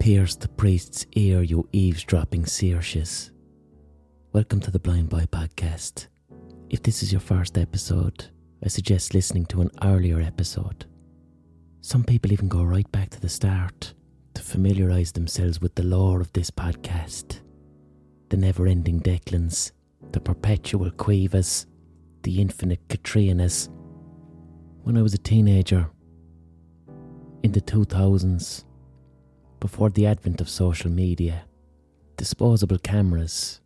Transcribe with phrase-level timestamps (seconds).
[0.00, 3.32] Pierce the priest's ear, you eavesdropping Searshes.
[4.32, 6.06] Welcome to the Blind Boy podcast.
[6.70, 8.30] If this is your first episode,
[8.64, 10.86] I suggest listening to an earlier episode.
[11.82, 13.92] Some people even go right back to the start
[14.32, 17.40] to familiarise themselves with the lore of this podcast.
[18.30, 19.72] The never ending Declans,
[20.12, 21.66] the perpetual Quivas,
[22.22, 23.68] the infinite Katrinas.
[24.82, 25.90] When I was a teenager,
[27.42, 28.64] in the 2000s,
[29.60, 31.44] before the advent of social media,
[32.16, 33.60] disposable cameras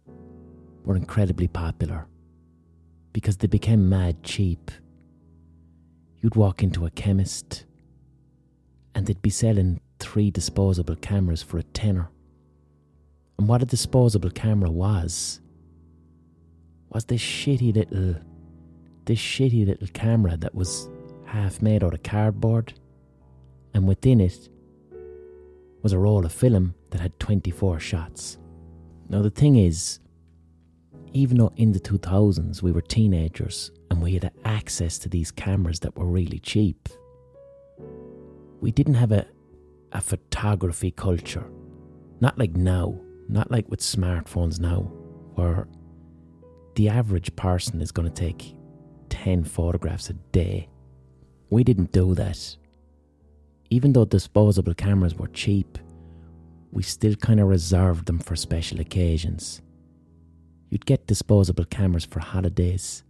[0.85, 2.07] were incredibly popular
[3.13, 4.71] because they became mad cheap.
[6.21, 7.65] You'd walk into a chemist
[8.95, 12.11] and they'd be selling three disposable cameras for a tenner.
[13.39, 15.41] And what a disposable camera was,
[16.91, 18.17] was this shitty little,
[19.05, 20.89] this shitty little camera that was
[21.25, 22.75] half made out of cardboard,
[23.73, 24.49] and within it
[25.85, 28.39] was a roll of film that had 24 shots.
[29.11, 30.01] Now, the thing is,
[31.13, 35.81] even though in the 2000s we were teenagers and we had access to these cameras
[35.81, 36.89] that were really cheap,
[38.63, 39.27] we didn't have a,
[39.93, 41.45] a photography culture.
[42.19, 42.99] Not like now,
[43.29, 44.91] not like with smartphones now,
[45.35, 45.69] where
[46.77, 48.57] the average person is going to take
[49.11, 50.71] 10 photographs a day.
[51.51, 52.57] We didn't do that.
[53.75, 55.79] Even though disposable cameras were cheap,
[56.71, 59.63] we still kind of reserved them for special occasions.
[60.71, 63.03] You'd get disposable cameras for holidays,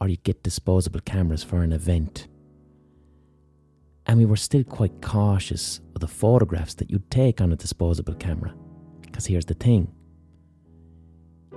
[0.00, 2.26] or you'd get disposable cameras for an event.
[4.06, 8.14] And we were still quite cautious of the photographs that you'd take on a disposable
[8.14, 8.54] camera.
[9.02, 9.92] Because here's the thing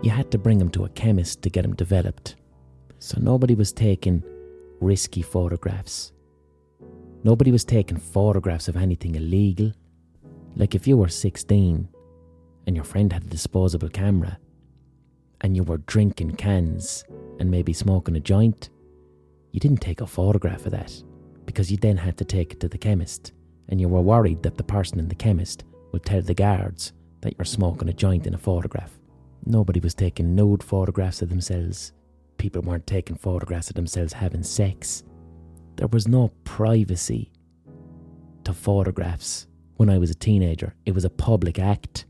[0.02, 2.36] you had to bring them to a chemist to get them developed.
[2.98, 4.24] So nobody was taking
[4.82, 6.12] risky photographs.
[7.24, 9.74] Nobody was taking photographs of anything illegal.
[10.56, 11.88] Like if you were 16
[12.66, 14.38] and your friend had a disposable camera
[15.42, 17.04] and you were drinking cans
[17.40, 18.70] and maybe smoking a joint,
[19.52, 21.04] you didn't take a photograph of that
[21.46, 23.34] because you then had to take it to the chemist
[23.68, 27.36] and you were worried that the person in the chemist would tell the guards that
[27.38, 28.98] you're smoking a joint in a photograph.
[29.46, 31.92] Nobody was taking nude photographs of themselves.
[32.38, 35.04] People weren't taking photographs of themselves having sex.
[35.80, 37.32] There was no privacy
[38.44, 39.48] to photographs
[39.78, 40.76] when I was a teenager.
[40.86, 42.06] It was a public act.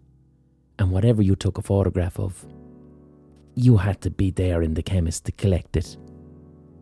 [0.80, 2.48] And whatever you took a photograph of
[3.54, 5.98] you had to be there in the chemist to collect it.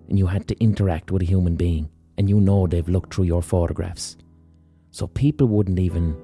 [0.08, 1.90] And you had to interact with a human being.
[2.18, 4.16] And you know they've looked through your photographs.
[4.92, 6.16] So people wouldn't even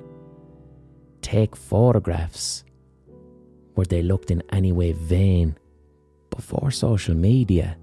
[1.21, 2.63] take photographs
[3.73, 5.57] where they looked in any way vain.
[6.29, 7.75] Before social media,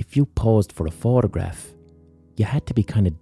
[0.00, 1.74] if you posed for a photograph,
[2.38, 3.12] you had to be kind of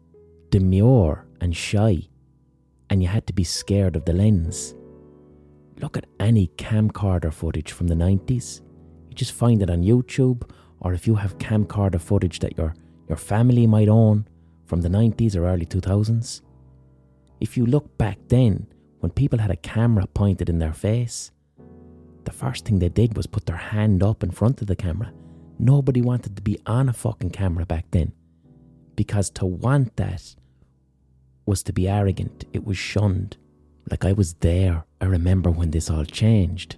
[0.51, 2.09] demure and shy,
[2.89, 4.77] and you had to be scared of the lens.
[5.81, 8.61] Look at any camcorder footage from the 90s.
[9.09, 12.75] You just find it on YouTube, or if you have camcorder footage that your,
[13.09, 14.29] your family might own
[14.67, 16.43] from the 90s or early 2000s.
[17.41, 18.69] If you look back then,
[19.01, 21.33] when people had a camera pointed in their face,
[22.23, 25.13] the first thing they did was put their hand up in front of the camera.
[25.59, 28.13] Nobody wanted to be on a fucking camera back then.
[28.95, 30.37] Because to want that
[31.47, 33.37] was to be arrogant, it was shunned.
[33.91, 34.85] Like I was there.
[35.01, 36.77] I remember when this all changed.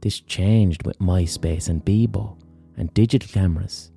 [0.00, 2.36] This changed with MySpace and Bebo
[2.76, 3.90] and digital cameras.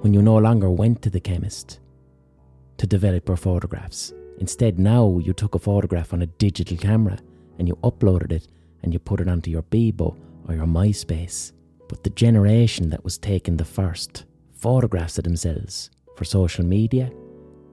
[0.00, 1.80] When you no longer went to the chemist
[2.76, 4.12] to develop your photographs.
[4.38, 7.18] Instead, now you took a photograph on a digital camera
[7.58, 8.48] and you uploaded it
[8.82, 11.52] and you put it onto your Bebo or your MySpace.
[11.94, 17.12] But the generation that was taking the first photographs of themselves for social media,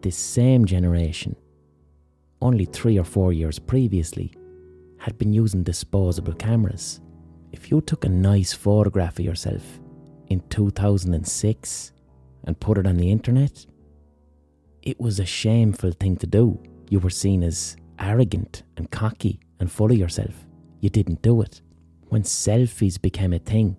[0.03, 1.35] this same generation
[2.39, 4.31] only three or four years previously,
[4.99, 7.01] had been using disposable cameras.
[7.51, 9.79] If you took a nice photograph of yourself
[10.27, 11.91] in 2006
[12.43, 13.65] and put it on the internet,
[14.83, 16.61] it was a shameful thing to do.
[16.91, 20.45] You were seen as arrogant and cocky and full of yourself.
[20.79, 21.63] You didn't do it.
[22.09, 23.77] When selfies became a thing,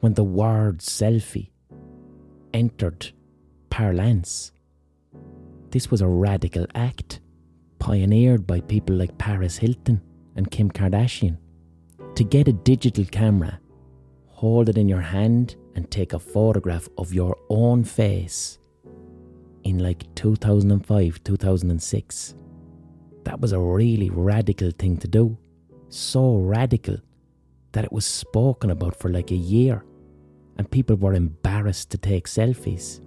[0.00, 1.50] when the word selfie
[2.52, 3.12] entered
[3.70, 4.52] parlance,
[5.70, 7.20] this was a radical act
[7.78, 10.00] pioneered by people like Paris Hilton
[10.36, 11.38] and Kim Kardashian.
[12.14, 13.60] To get a digital camera,
[14.26, 18.58] hold it in your hand, and take a photograph of your own face
[19.64, 22.34] in like 2005, 2006.
[23.24, 25.36] That was a really radical thing to do.
[25.88, 26.96] So radical
[27.76, 29.84] that it was spoken about for like a year,
[30.56, 33.00] and people were embarrassed to take selfies.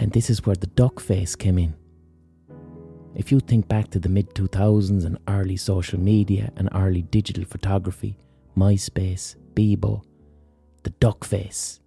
[0.00, 1.76] And this is where the duck face came in
[3.14, 7.44] If you think back to the mid 2000s and early social media and early digital
[7.44, 8.18] photography,
[8.56, 10.02] MySpace, Bebo,
[10.82, 11.78] the duck face,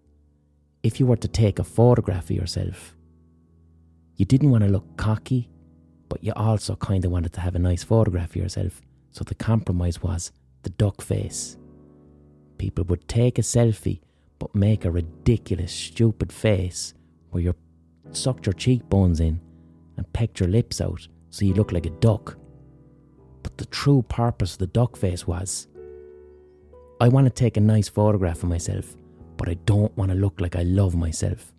[0.82, 2.96] if you were to take a photograph of yourself,
[4.16, 5.50] you didn't want to look cocky,
[6.08, 8.82] but you also kind of wanted to have a nice photograph of yourself.
[9.12, 10.32] So the compromise was
[10.64, 11.58] the duck face.
[12.60, 14.02] People would take a selfie
[14.38, 16.94] but make a ridiculous, stupid face
[17.32, 17.56] where you
[18.12, 19.40] sucked your cheekbones in
[19.98, 22.38] and pecked your lips out so you look like a duck.
[23.44, 25.68] But the true purpose of the duck face was
[27.02, 28.96] I want to take a nice photograph of myself,
[29.38, 31.54] but I don't want to look like I love myself.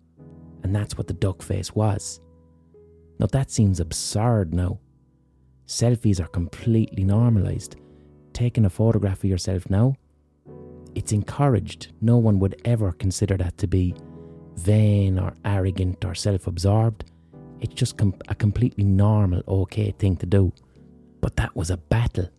[0.63, 2.19] And that's what the duck face was.
[3.17, 4.79] Now that seems absurd now.
[5.65, 7.77] Selfies are completely normalised.
[8.33, 9.95] Taking a photograph of yourself now,
[10.95, 11.91] it's encouraged.
[12.01, 13.95] No one would ever consider that to be
[14.55, 17.05] vain or arrogant or self absorbed.
[17.59, 20.51] It's just com- a completely normal, okay thing to do.
[21.21, 22.29] But that was a battle.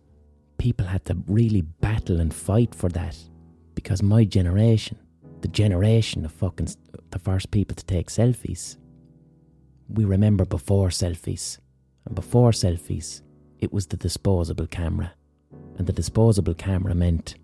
[0.57, 3.17] People had to really battle and fight for that
[3.75, 4.97] because my generation,
[5.41, 6.69] the generation of fucking
[7.09, 8.77] the first people to take selfies,
[9.89, 11.57] we remember before selfies.
[12.05, 13.21] And before selfies,
[13.59, 15.13] it was the disposable camera.
[15.77, 17.35] And the disposable camera meant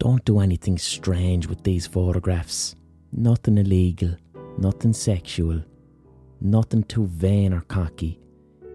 [0.00, 2.74] don't do anything strange with these photographs.
[3.12, 4.16] Nothing illegal,
[4.56, 5.62] nothing sexual,
[6.40, 8.18] nothing too vain or cocky,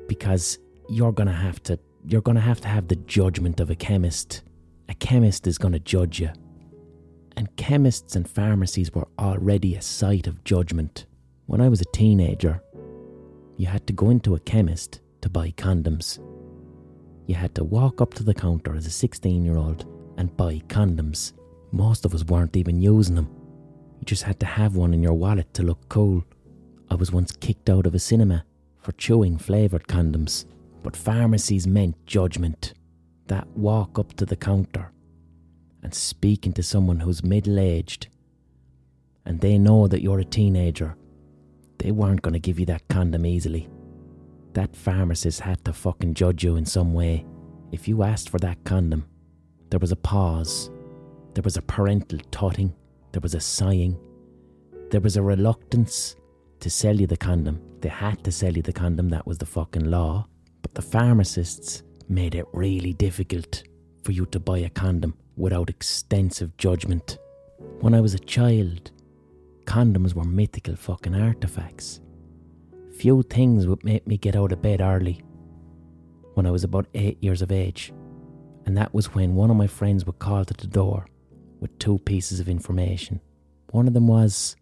[0.07, 4.44] because you're gonna have to you're gonna have to have the judgment of a chemist.
[4.88, 6.30] A chemist is gonna judge you.
[7.36, 11.07] And chemists and pharmacies were already a site of judgment.
[11.48, 12.62] When I was a teenager,
[13.57, 16.19] you had to go into a chemist to buy condoms.
[17.25, 20.62] You had to walk up to the counter as a 16 year old and buy
[20.67, 21.33] condoms.
[21.71, 23.29] Most of us weren't even using them.
[24.00, 26.23] You just had to have one in your wallet to look cool.
[26.89, 28.45] I was once kicked out of a cinema
[28.79, 30.45] for chewing flavoured condoms.
[30.83, 32.73] But pharmacies meant judgment.
[33.27, 34.91] That walk up to the counter
[35.81, 38.07] and speaking to someone who's middle aged
[39.25, 40.95] and they know that you're a teenager,
[41.79, 43.68] they weren't going to give you that condom easily.
[44.53, 47.25] That pharmacist had to fucking judge you in some way.
[47.71, 49.07] If you asked for that condom,
[49.69, 50.69] there was a pause.
[51.33, 52.73] There was a parental totting.
[53.12, 53.97] There was a sighing.
[54.91, 56.15] There was a reluctance
[56.59, 57.62] to sell you the condom.
[57.81, 60.27] They had to sell you the condom, that was the fucking law.
[60.62, 63.63] But the pharmacists made it really difficult
[64.03, 67.18] for you to buy a condom without extensive judgment.
[67.81, 68.91] When I was a child,
[69.65, 72.01] condoms were mythical fucking artifacts.
[72.97, 75.21] Few things would make me get out of bed early
[76.35, 77.91] when I was about eight years of age
[78.65, 81.07] and that was when one of my friends would call to the door
[81.59, 83.21] with two pieces of information.
[83.71, 84.56] One of them was,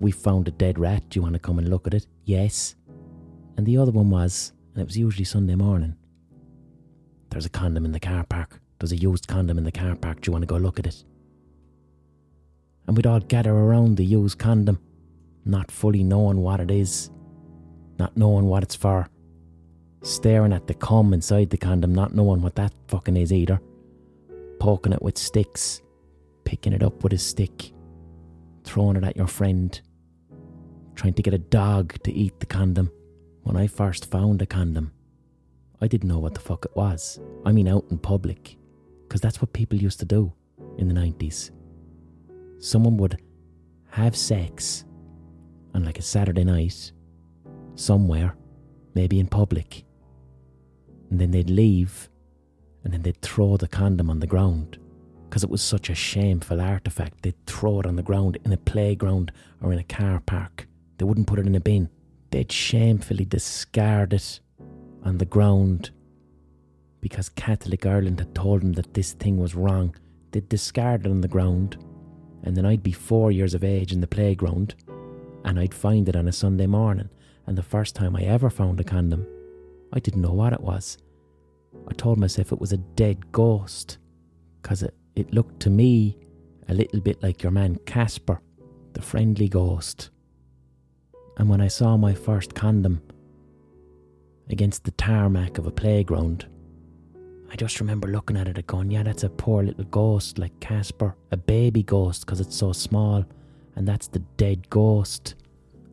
[0.00, 2.06] We found a dead rat, do you want to come and look at it?
[2.24, 2.74] Yes.
[3.56, 5.96] And the other one was, and it was usually Sunday morning,
[7.30, 8.60] There's a condom in the car park.
[8.78, 10.86] There's a used condom in the car park, do you want to go look at
[10.86, 11.04] it?
[12.86, 14.78] And we'd all gather around the used condom,
[15.44, 17.10] not fully knowing what it is,
[17.98, 19.08] not knowing what it's for
[20.06, 23.60] staring at the cum inside the condom, not knowing what that fucking is either,
[24.60, 25.82] poking it with sticks,
[26.44, 27.72] picking it up with a stick,
[28.64, 29.80] throwing it at your friend,
[30.94, 32.90] trying to get a dog to eat the condom.
[33.42, 34.92] When I first found a condom,
[35.80, 37.20] I didn't know what the fuck it was.
[37.44, 38.56] I mean, out in public,
[39.06, 40.32] because that's what people used to do
[40.78, 41.50] in the 90s.
[42.58, 43.20] Someone would
[43.90, 44.84] have sex
[45.74, 46.92] on like a Saturday night,
[47.74, 48.36] somewhere,
[48.94, 49.85] maybe in public
[51.10, 52.08] and then they'd leave
[52.84, 54.78] and then they'd throw the condom on the ground
[55.28, 57.22] because it was such a shameful artifact.
[57.22, 60.68] They'd throw it on the ground in a playground or in a car park.
[60.98, 61.88] They wouldn't put it in a bin.
[62.30, 64.40] They'd shamefully discard it
[65.02, 65.90] on the ground
[67.00, 69.94] because Catholic Ireland had told them that this thing was wrong.
[70.30, 71.76] They'd discard it on the ground,
[72.42, 74.74] and then I'd be four years of age in the playground,
[75.44, 77.08] and I'd find it on a Sunday morning.
[77.46, 79.26] And the first time I ever found a condom,
[79.92, 80.98] I didn't know what it was.
[81.88, 83.98] I told myself it was a dead ghost,
[84.60, 86.16] because it, it looked to me
[86.68, 88.40] a little bit like your man Casper,
[88.92, 90.10] the friendly ghost.
[91.38, 93.02] And when I saw my first condom
[94.48, 96.46] against the tarmac of a playground,
[97.50, 100.58] I just remember looking at it and going, yeah, that's a poor little ghost like
[100.60, 103.24] Casper, a baby ghost because it's so small,
[103.76, 105.36] and that's the dead ghost.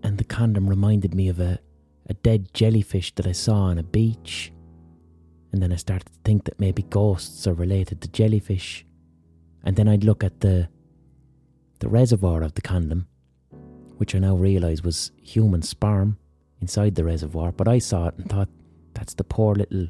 [0.01, 1.59] And the condom reminded me of a,
[2.07, 4.51] a dead jellyfish that I saw on a beach.
[5.51, 8.85] And then I started to think that maybe ghosts are related to jellyfish.
[9.63, 10.69] And then I'd look at the
[11.79, 13.07] the reservoir of the condom,
[13.97, 16.17] which I now realise was human sperm
[16.61, 18.47] inside the reservoir, but I saw it and thought,
[18.93, 19.87] That's the poor little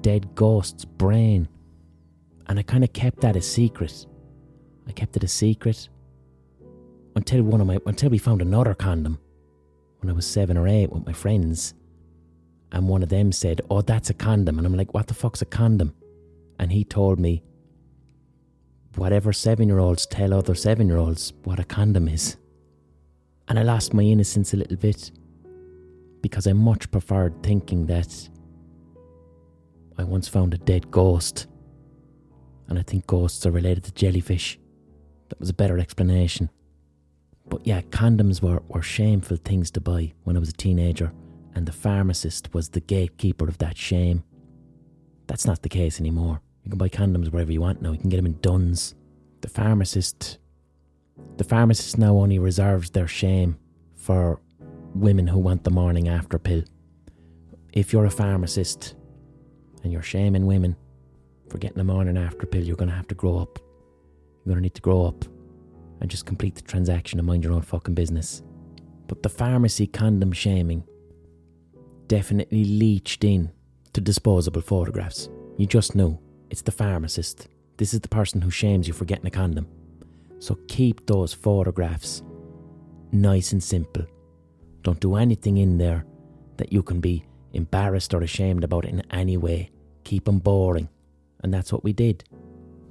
[0.00, 1.46] dead ghost's brain.
[2.46, 4.06] And I kind of kept that a secret.
[4.88, 5.88] I kept it a secret
[7.14, 9.18] until one of my until we found another condom
[10.00, 11.74] when I was seven or eight with my friends.
[12.72, 14.58] And one of them said, Oh, that's a condom.
[14.58, 15.94] And I'm like, What the fuck's a condom?
[16.58, 17.42] And he told me,
[18.96, 22.36] Whatever seven year olds tell other seven year olds what a condom is.
[23.48, 25.10] And I lost my innocence a little bit
[26.22, 28.28] because I much preferred thinking that
[29.98, 31.46] I once found a dead ghost.
[32.68, 34.58] And I think ghosts are related to jellyfish.
[35.28, 36.50] That was a better explanation.
[37.50, 41.12] But yeah, condoms were, were shameful things to buy when I was a teenager,
[41.54, 44.22] and the pharmacist was the gatekeeper of that shame.
[45.26, 46.40] That's not the case anymore.
[46.64, 47.92] You can buy condoms wherever you want now.
[47.92, 48.94] You can get them in Dunnes.
[49.40, 50.38] The pharmacist,
[51.38, 53.58] the pharmacist now only reserves their shame
[53.96, 54.40] for
[54.94, 56.62] women who want the morning after pill.
[57.72, 58.94] If you're a pharmacist
[59.82, 60.76] and you're shaming women
[61.48, 63.58] for getting a morning after pill, you're going to have to grow up.
[64.44, 65.24] You're going to need to grow up
[66.00, 68.42] and just complete the transaction and mind your own fucking business.
[69.06, 70.84] But the pharmacy condom shaming
[72.06, 73.50] definitely leached in
[73.92, 75.28] to disposable photographs.
[75.58, 77.48] You just know it's the pharmacist.
[77.76, 79.66] This is the person who shames you for getting a condom.
[80.38, 82.22] So keep those photographs
[83.12, 84.06] nice and simple.
[84.82, 86.06] Don't do anything in there
[86.56, 89.70] that you can be embarrassed or ashamed about in any way.
[90.04, 90.88] Keep them boring.
[91.42, 92.24] And that's what we did.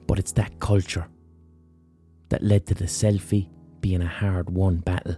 [0.05, 1.07] But it's that culture
[2.29, 3.49] that led to the selfie
[3.81, 5.17] being a hard won battle.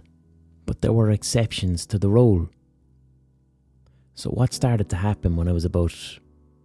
[0.66, 2.48] But there were exceptions to the rule.
[4.14, 5.94] So, what started to happen when I was about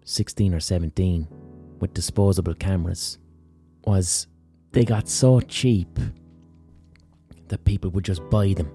[0.05, 1.27] 16 or 17
[1.79, 3.17] with disposable cameras
[3.85, 4.27] was
[4.71, 5.99] they got so cheap
[7.47, 8.71] that people would just buy them.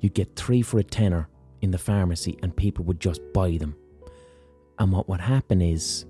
[0.00, 1.28] You'd get three for a tenner
[1.60, 3.76] in the pharmacy, and people would just buy them.
[4.78, 6.06] And what would happen is,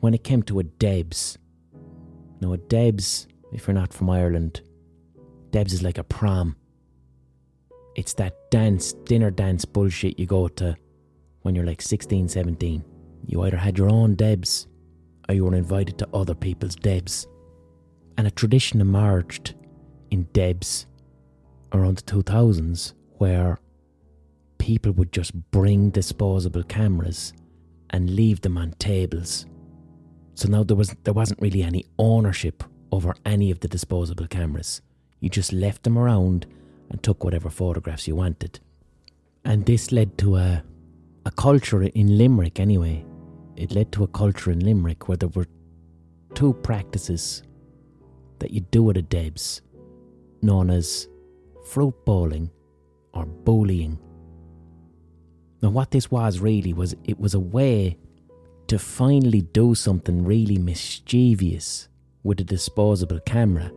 [0.00, 1.38] when it came to a Debs,
[2.40, 4.60] now a Debs if you're not from Ireland.
[5.50, 6.56] Debs is like a prom.
[7.94, 10.76] It's that dance, dinner dance bullshit you go to
[11.42, 12.84] when you're like 16, 17.
[13.26, 14.66] You either had your own Debs
[15.28, 17.26] or you were invited to other people's Debs.
[18.18, 19.54] And a tradition emerged
[20.10, 20.86] in Debs
[21.72, 23.58] around the 2000s where
[24.58, 27.32] people would just bring disposable cameras
[27.90, 29.46] and leave them on tables.
[30.34, 32.62] So now there was there wasn't really any ownership
[32.96, 34.80] over any of the disposable cameras.
[35.20, 36.46] You just left them around
[36.90, 38.58] and took whatever photographs you wanted.
[39.44, 40.64] And this led to a,
[41.26, 43.04] a culture in Limerick, anyway.
[43.54, 45.46] It led to a culture in Limerick where there were
[46.34, 47.42] two practices
[48.38, 49.60] that you do at a Debs,
[50.40, 51.06] known as
[51.66, 52.50] fruit bowling
[53.12, 53.98] or bullying.
[55.62, 57.98] Now, what this was really was it was a way
[58.68, 61.88] to finally do something really mischievous
[62.26, 63.70] with a disposable camera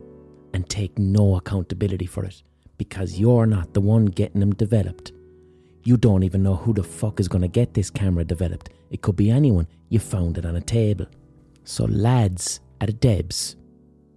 [0.52, 2.42] and take no accountability for it
[2.78, 5.12] because you're not the one getting them developed.
[5.84, 8.70] You don't even know who the fuck is going to get this camera developed.
[8.90, 9.68] It could be anyone.
[9.88, 11.06] You found it on a table.
[11.64, 13.56] So lads at a Debs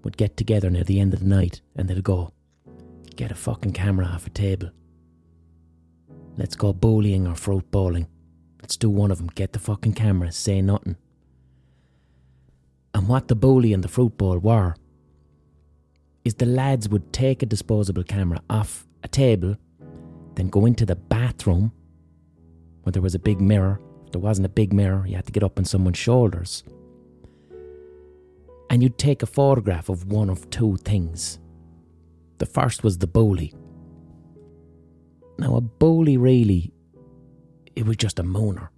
[0.04, 2.32] would get together near the end of the night and they'd go,
[3.16, 4.72] get a fucking camera off a table.
[6.38, 8.08] Let's go bullying or fruit bowling.
[8.62, 9.28] Let's do one of them.
[9.36, 10.32] Get the fucking camera.
[10.32, 10.98] Say nothing.
[13.04, 14.76] And what the bully and the fruit bowl were
[16.24, 19.58] is the lads would take a disposable camera off a table,
[20.36, 21.74] then go into the bathroom
[22.84, 23.82] where there was a big mirror.
[24.06, 26.64] If there wasn't a big mirror, you had to get up on someone's shoulders.
[28.70, 31.40] And you'd take a photograph of one of two things.
[32.38, 33.54] The first was the bully.
[35.38, 36.72] Now, a bully really,
[37.76, 38.70] it was just a mooner.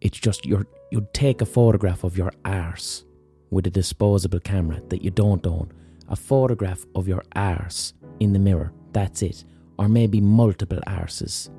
[0.00, 0.66] It's just you'd
[1.12, 3.06] take a photograph of your arse
[3.52, 5.70] with a disposable camera that you don't own,
[6.08, 9.44] a photograph of your arse in the mirror, that's it.
[9.78, 11.50] Or maybe multiple arses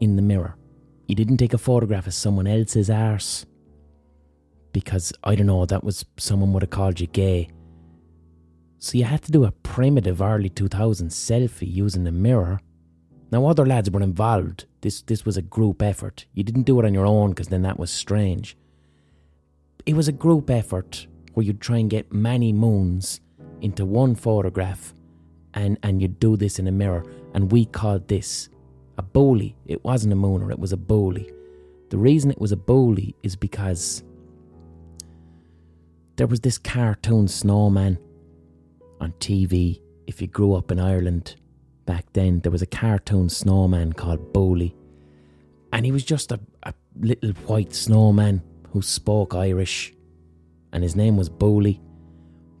[0.00, 0.56] in the mirror.
[1.06, 3.46] You didn't take a photograph of someone else's arse
[4.72, 7.48] because, I don't know, that was someone would have called you gay.
[8.78, 12.60] So you had to do a primitive early 2000s selfie using a mirror.
[13.30, 14.66] Now, other lads were involved.
[14.80, 16.26] This, this was a group effort.
[16.34, 18.56] You didn't do it on your own because then that was strange.
[19.84, 23.20] It was a group effort where you'd try and get many moons
[23.60, 24.94] into one photograph
[25.52, 27.04] and, and you'd do this in a mirror.
[27.34, 28.48] And we called this
[28.96, 29.54] a bowlie.
[29.66, 31.30] It wasn't a mooner, it was a bowlie.
[31.90, 34.02] The reason it was a bowlie is because
[36.16, 37.98] there was this cartoon snowman
[39.02, 39.82] on TV.
[40.06, 41.36] If you grew up in Ireland
[41.84, 44.74] back then, there was a cartoon snowman called Bowlie.
[45.70, 48.40] And he was just a, a little white snowman
[48.70, 49.92] who spoke Irish,
[50.76, 51.80] and his name was Bowley,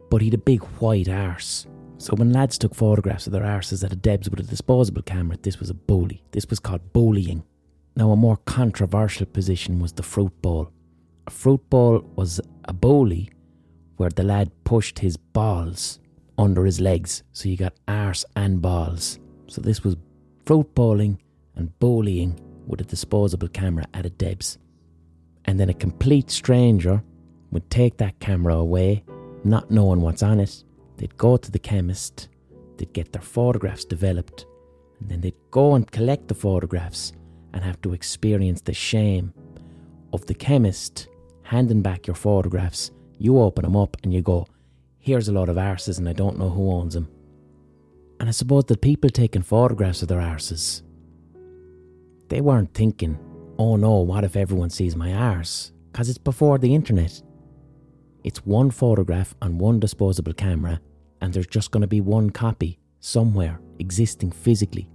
[0.08, 1.66] but he'd a big white arse.
[1.98, 5.36] So when lads took photographs of their arses at a Debs with a disposable camera,
[5.42, 6.24] this was a Bowley.
[6.30, 7.44] This was called bowling.
[7.94, 10.72] Now, a more controversial position was the fruit bowl.
[11.26, 13.28] A fruit bowl was a bowley
[13.98, 15.98] where the lad pushed his balls
[16.38, 19.18] under his legs, so you got arse and balls.
[19.46, 19.94] So this was
[20.46, 21.20] fruit bowling
[21.54, 24.56] and bowling with a disposable camera at a Debs.
[25.44, 27.02] And then a complete stranger
[27.50, 29.04] would take that camera away,
[29.44, 30.64] not knowing what's on it.
[30.96, 32.28] They'd go to the chemist,
[32.76, 34.46] they'd get their photographs developed,
[35.00, 37.12] and then they'd go and collect the photographs
[37.52, 39.32] and have to experience the shame
[40.12, 41.08] of the chemist
[41.42, 42.90] handing back your photographs.
[43.18, 44.46] You open them up and you go,
[44.98, 47.08] here's a lot of arses and I don't know who owns them.
[48.18, 50.82] And I suppose the people taking photographs of their arses,
[52.28, 53.18] they weren't thinking,
[53.58, 55.72] oh no, what if everyone sees my arse?
[55.92, 57.22] Because it's before the internet.
[58.26, 60.80] It's one photograph on one disposable camera,
[61.20, 64.90] and there's just going to be one copy somewhere existing physically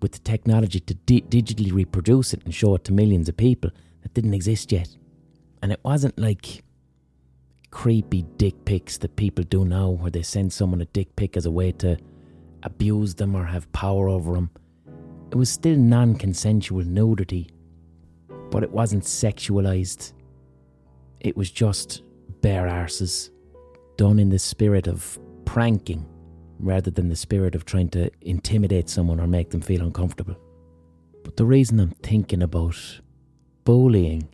[0.00, 3.72] with the technology to di- digitally reproduce it and show it to millions of people
[4.02, 4.96] that didn't exist yet.
[5.60, 6.62] And it wasn't like
[7.72, 11.46] creepy dick pics that people do now, where they send someone a dick pic as
[11.46, 11.98] a way to
[12.62, 14.50] abuse them or have power over them.
[15.32, 17.50] It was still non consensual nudity,
[18.52, 20.12] but it wasn't sexualized.
[21.18, 22.02] It was just
[22.42, 23.30] bare arses,
[23.96, 26.06] done in the spirit of pranking
[26.58, 30.36] rather than the spirit of trying to intimidate someone or make them feel uncomfortable.
[31.24, 32.76] But the reason I'm thinking about
[33.64, 34.28] bullying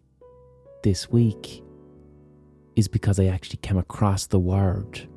[0.83, 1.62] this week
[2.77, 5.09] is because I actually came across the word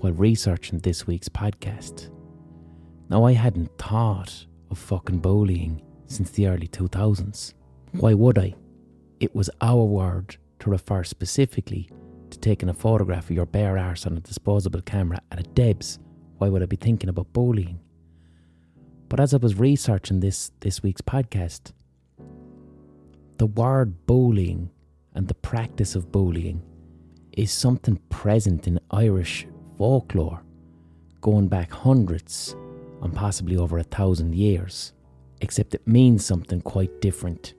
[0.00, 2.10] while researching this week's podcast.
[3.08, 7.54] Now, I hadn't thought of fucking bullying since the early 2000s.
[7.92, 8.54] Why would I?
[9.20, 11.88] It was our word to refer specifically
[12.30, 15.98] to taking a photograph of your bare arse on a disposable camera at a Debs.
[16.38, 17.80] Why would I be thinking about bullying?
[19.08, 21.72] But as I was researching this this week's podcast,
[23.38, 24.70] the word bullying
[25.14, 26.62] and the practice of bullying
[27.32, 29.46] is something present in Irish
[29.78, 30.42] folklore
[31.20, 32.54] going back hundreds
[33.02, 34.92] and possibly over a thousand years,
[35.40, 37.53] except it means something quite different.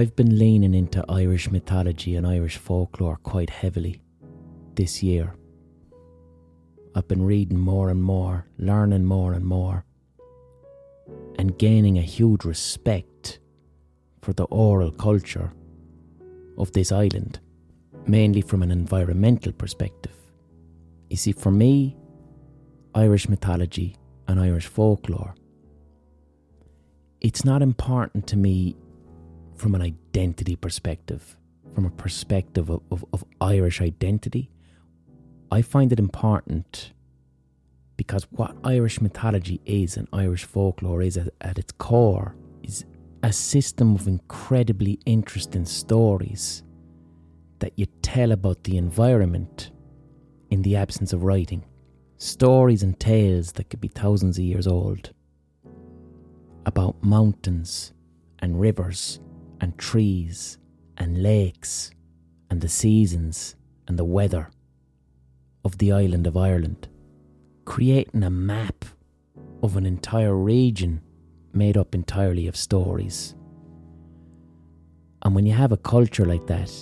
[0.00, 4.00] I've been leaning into Irish mythology and Irish folklore quite heavily
[4.74, 5.34] this year.
[6.94, 9.84] I've been reading more and more, learning more and more,
[11.38, 13.40] and gaining a huge respect
[14.22, 15.52] for the oral culture
[16.56, 17.38] of this island,
[18.06, 20.16] mainly from an environmental perspective.
[21.10, 21.94] You see, for me,
[22.94, 25.34] Irish mythology and Irish folklore,
[27.20, 28.76] it's not important to me
[29.60, 31.36] from an identity perspective,
[31.74, 34.50] from a perspective of, of, of Irish identity.
[35.52, 36.94] I find it important
[37.98, 42.86] because what Irish mythology is and Irish folklore is at, at its core is
[43.22, 46.62] a system of incredibly interesting stories
[47.58, 49.72] that you tell about the environment
[50.48, 51.66] in the absence of writing.
[52.16, 55.12] Stories and tales that could be thousands of years old
[56.64, 57.92] about mountains
[58.38, 59.20] and rivers
[59.60, 60.58] and trees
[60.96, 61.90] and lakes
[62.50, 63.56] and the seasons
[63.88, 64.50] and the weather
[65.64, 66.88] of the island of Ireland,
[67.64, 68.84] creating a map
[69.62, 71.02] of an entire region
[71.52, 73.34] made up entirely of stories.
[75.22, 76.72] And when you have a culture like that,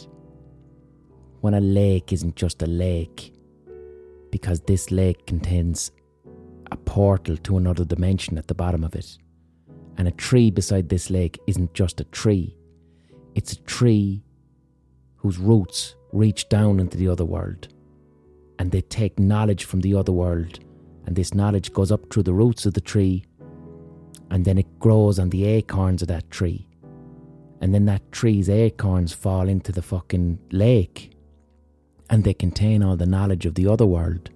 [1.41, 3.33] when a lake isn't just a lake,
[4.31, 5.91] because this lake contains
[6.71, 9.19] a portal to another dimension at the bottom of it,
[9.97, 12.58] and a tree beside this lake isn't just a tree,
[13.39, 14.23] it's a tree
[15.17, 17.69] whose roots reach down into the other world,
[18.59, 20.61] and they take knowledge from the other world,
[21.07, 23.25] and this knowledge goes up through the roots of the tree
[24.31, 26.67] and then it grows on the acorns of that tree.
[27.61, 31.13] And then that tree's acorns fall into the fucking lake.
[32.11, 34.31] And they contain all the knowledge of the other world.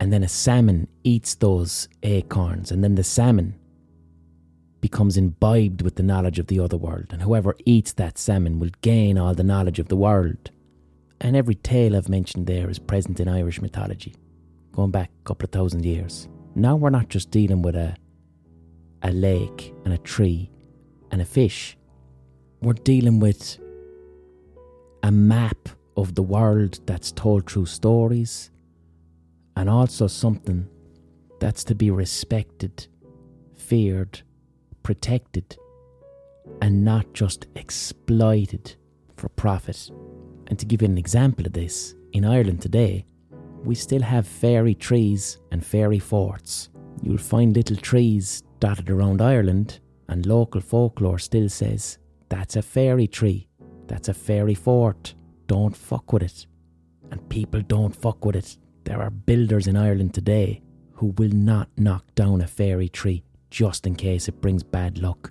[0.00, 3.54] And then a salmon eats those acorns, and then the salmon
[4.84, 7.06] becomes imbibed with the knowledge of the other world.
[7.08, 10.50] And whoever eats that salmon will gain all the knowledge of the world.
[11.22, 14.14] And every tale I've mentioned there is present in Irish mythology,
[14.72, 16.28] going back a couple of thousand years.
[16.54, 17.96] Now we're not just dealing with a
[19.00, 20.50] a lake and a tree
[21.10, 21.78] and a fish.
[22.60, 23.58] We're dealing with
[25.02, 28.50] a map of the world that's told through stories
[29.56, 30.68] and also something
[31.40, 32.86] that's to be respected,
[33.56, 34.20] feared,
[34.84, 35.56] protected,
[36.62, 38.76] and not just exploited
[39.16, 39.90] for profit.
[40.46, 43.04] And to give you an example of this, in Ireland today,
[43.64, 46.68] we still have fairy trees and fairy forts.
[47.02, 53.06] You'll find little trees dotted around Ireland, and local folklore still says that's a fairy
[53.06, 53.48] tree,
[53.86, 55.14] that's a fairy fort,
[55.46, 56.46] don't fuck with it.
[57.10, 58.58] And people don't fuck with it.
[58.84, 63.86] There are builders in Ireland today who will not knock down a fairy tree just
[63.86, 65.30] in case it brings bad luck.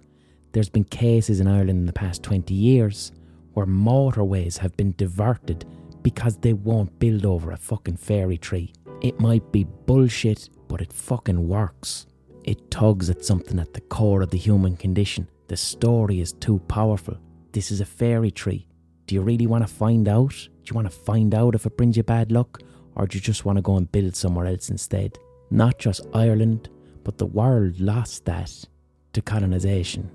[0.53, 3.11] There's been cases in Ireland in the past 20 years
[3.53, 5.65] where motorways have been diverted
[6.03, 8.71] because they won't build over a fucking fairy tree.
[9.01, 12.05] It might be bullshit, but it fucking works.
[12.45, 15.27] It tugs at something at the core of the human condition.
[15.49, 17.17] The story is too powerful.
[17.51, 18.65] This is a fairy tree.
[19.05, 20.29] Do you really want to find out?
[20.29, 22.61] Do you want to find out if it brings you bad luck?
[22.95, 25.17] Or do you just want to go and build somewhere else instead?
[25.51, 26.69] Not just Ireland,
[27.03, 28.65] but the world lost that
[29.13, 30.09] to colonisation.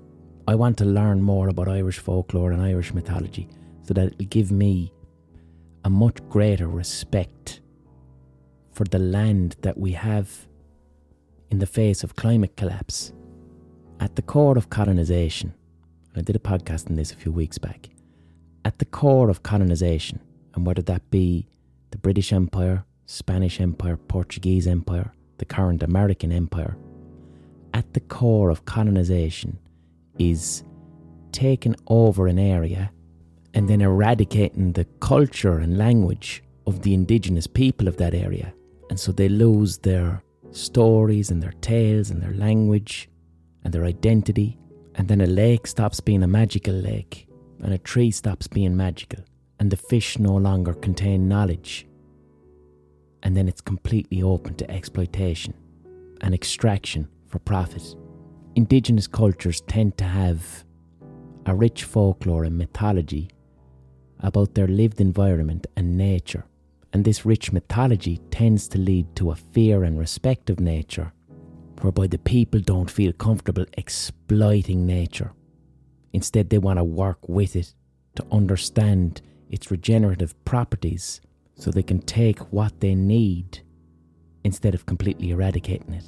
[0.47, 3.47] I want to learn more about Irish folklore and Irish mythology
[3.83, 4.91] so that it'll give me
[5.85, 7.61] a much greater respect
[8.71, 10.47] for the land that we have
[11.51, 13.13] in the face of climate collapse.
[13.99, 15.53] At the core of colonisation,
[16.09, 17.89] and I did a podcast on this a few weeks back,
[18.65, 20.19] at the core of colonisation,
[20.55, 21.47] and whether that be
[21.91, 26.77] the British Empire, Spanish Empire, Portuguese Empire, the current American Empire,
[27.73, 29.57] at the core of colonisation
[30.17, 30.63] is
[31.31, 32.91] taking over an area
[33.53, 38.53] and then eradicating the culture and language of the indigenous people of that area.
[38.89, 43.09] And so they lose their stories and their tales and their language
[43.63, 44.57] and their identity.
[44.95, 47.27] And then a lake stops being a magical lake
[47.63, 49.23] and a tree stops being magical.
[49.59, 51.88] And the fish no longer contain knowledge.
[53.23, 55.53] And then it's completely open to exploitation
[56.21, 57.95] and extraction for profit.
[58.55, 60.65] Indigenous cultures tend to have
[61.45, 63.29] a rich folklore and mythology
[64.19, 66.45] about their lived environment and nature,
[66.91, 71.13] and this rich mythology tends to lead to a fear and respect of nature,
[71.81, 75.31] whereby the people don't feel comfortable exploiting nature.
[76.11, 77.73] Instead, they want to work with it
[78.15, 81.21] to understand its regenerative properties
[81.59, 83.59] so they can take what they need
[84.43, 86.05] instead of completely eradicating it.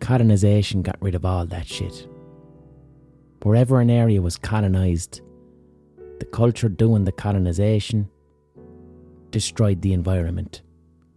[0.00, 2.08] Colonisation got rid of all that shit.
[3.42, 5.20] Wherever an area was colonised,
[6.20, 8.08] the culture doing the colonisation
[9.30, 10.62] destroyed the environment.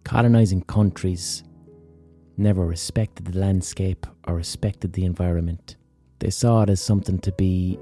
[0.04, 1.44] Colonising countries
[2.36, 5.76] never respected the landscape or respected the environment.
[6.18, 7.78] They saw it as something to be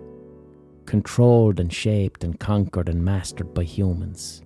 [0.85, 4.43] controlled and shaped and conquered and mastered by humans.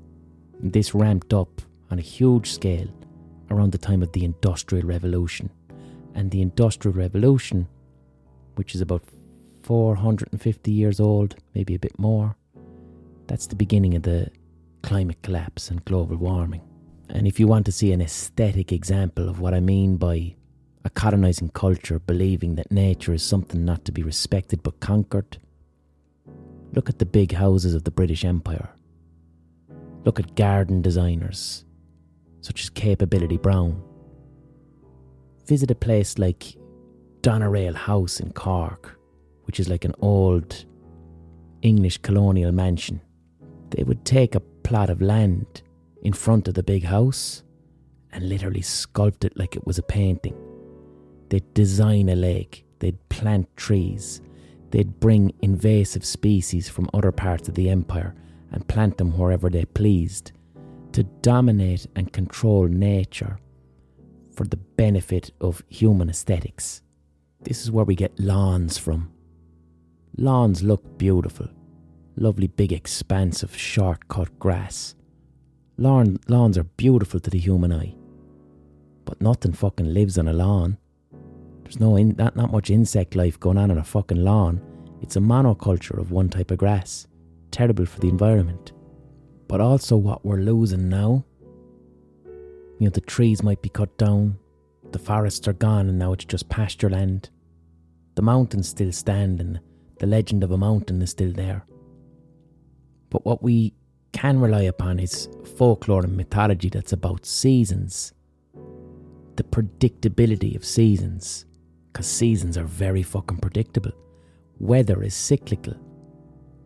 [0.62, 2.88] This ramped up on a huge scale
[3.50, 5.50] around the time of the Industrial Revolution.
[6.14, 7.66] And the Industrial Revolution,
[8.54, 9.02] which is about
[9.62, 12.36] 450 years old, maybe a bit more,
[13.26, 14.30] that's the beginning of the
[14.82, 16.62] climate collapse and global warming.
[17.08, 20.34] And if you want to see an aesthetic example of what I mean by
[20.84, 25.38] a colonising culture believing that nature is something not to be respected but conquered,
[26.72, 28.70] look at the big houses of the British Empire.
[30.04, 31.64] Look at garden designers
[32.40, 33.80] such as Capability Brown.
[35.46, 36.56] Visit a place like
[37.20, 38.98] Doneraile House in Cork,
[39.44, 40.64] which is like an old
[41.62, 43.00] English colonial mansion
[43.72, 45.62] they would take a plot of land
[46.02, 47.42] in front of the big house
[48.12, 50.36] and literally sculpt it like it was a painting.
[51.30, 54.20] They'd design a lake, they'd plant trees,
[54.70, 58.14] they'd bring invasive species from other parts of the empire
[58.52, 60.32] and plant them wherever they pleased
[60.92, 63.38] to dominate and control nature
[64.34, 66.82] for the benefit of human aesthetics.
[67.40, 69.10] This is where we get lawns from.
[70.16, 71.48] Lawns look beautiful
[72.16, 74.94] lovely big expanse of short cut grass.
[75.78, 77.94] Lawn, lawns are beautiful to the human eye,
[79.04, 80.76] but nothing fucking lives on a lawn.
[81.62, 84.60] There's no in, not, not much insect life going on on a fucking lawn.
[85.00, 87.06] It's a monoculture of one type of grass.
[87.52, 88.72] Terrible for the environment.
[89.46, 91.24] But also what we're losing now.
[92.24, 94.38] You know, the trees might be cut down,
[94.90, 97.30] the forests are gone and now it's just pasture land.
[98.16, 99.60] The mountains still stand and
[100.00, 101.64] the legend of a mountain is still there.
[103.10, 103.74] But what we
[104.12, 108.12] can rely upon is folklore and mythology that's about seasons.
[109.36, 111.46] The predictability of seasons.
[111.92, 113.92] Because seasons are very fucking predictable.
[114.58, 115.74] Weather is cyclical.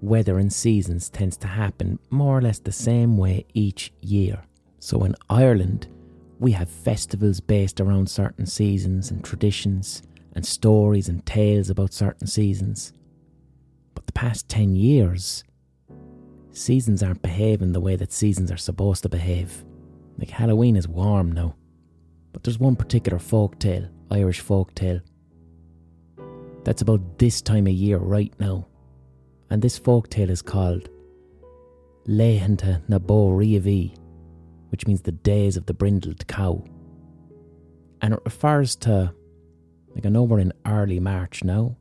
[0.00, 4.42] Weather and seasons tends to happen more or less the same way each year.
[4.78, 5.88] So in Ireland,
[6.38, 10.02] we have festivals based around certain seasons and traditions
[10.34, 12.92] and stories and tales about certain seasons.
[13.94, 15.44] But the past 10 years,
[16.52, 19.64] seasons aren't behaving the way that seasons are supposed to behave.
[20.18, 21.56] Like Halloween is warm now.
[22.32, 25.00] But there's one particular folk tale, Irish folk tale,
[26.66, 28.66] that's about this time of year right now.
[29.50, 30.88] And this folk tale is called
[32.08, 33.96] Laethanta na Riabhaí,
[34.70, 36.64] which means the days of the brindled cow.
[38.00, 39.12] And it refers to,
[39.94, 41.76] like I know we're in early March now,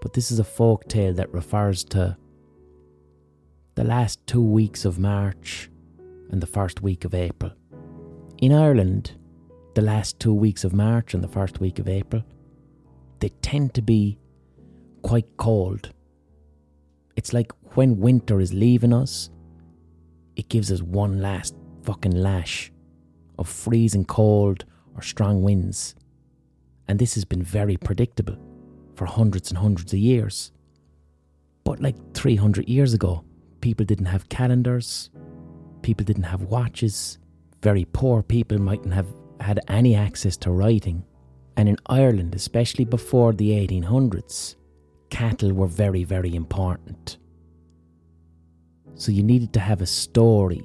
[0.00, 2.16] but this is a folk tale that refers to
[3.74, 5.70] the last two weeks of March
[6.30, 7.52] and the first week of April.
[8.38, 9.12] In Ireland,
[9.74, 12.22] the last two weeks of March and the first week of April,
[13.20, 14.18] they tend to be
[15.02, 15.92] quite cold.
[17.16, 19.30] It's like when winter is leaving us,
[20.36, 22.72] it gives us one last fucking lash
[23.38, 25.94] of freezing cold or strong winds.
[26.88, 28.36] And this has been very predictable
[28.94, 30.52] for hundreds and hundreds of years.
[31.64, 33.24] But like 300 years ago,
[33.60, 35.10] people didn't have calendars,
[35.82, 37.18] people didn't have watches,
[37.62, 39.08] very poor people mightn't have
[39.40, 41.04] had any access to writing.
[41.56, 44.56] And in Ireland, especially before the 1800s,
[45.10, 47.18] cattle were very, very important.
[48.94, 50.62] So you needed to have a story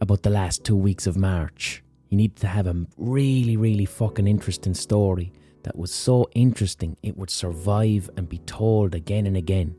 [0.00, 1.82] about the last two weeks of March.
[2.08, 7.16] You needed to have a really, really fucking interesting story that was so interesting it
[7.16, 9.76] would survive and be told again and again.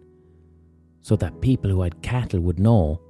[1.01, 3.01] So that people who had cattle would know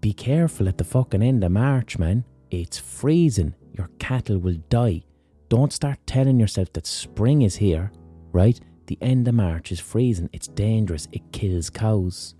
[0.00, 2.24] be careful at the fucking end of March, man.
[2.50, 3.54] It's freezing.
[3.72, 5.02] Your cattle will die.
[5.48, 7.90] Don't start telling yourself that spring is here,
[8.32, 8.60] right?
[8.88, 10.30] The end of March is freezing.
[10.32, 11.08] It's dangerous.
[11.12, 12.34] It kills cows.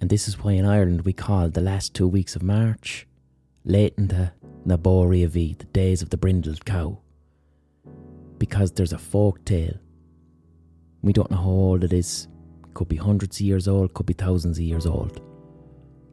[0.00, 3.04] And this is why in Ireland we call the last two weeks of March
[3.66, 4.30] Leitanta
[4.64, 7.00] na V, the days of the brindled cow.
[8.38, 9.74] Because there's a folk tale.
[11.02, 12.28] We don't know how old it is.
[12.74, 15.20] Could be hundreds of years old, could be thousands of years old.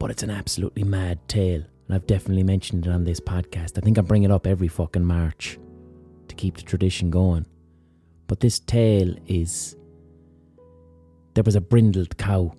[0.00, 1.62] But it's an absolutely mad tale.
[1.86, 3.78] And I've definitely mentioned it on this podcast.
[3.78, 5.60] I think I bring it up every fucking March
[6.26, 7.46] to keep the tradition going.
[8.26, 9.76] But this tale is
[11.34, 12.52] there was a brindled cow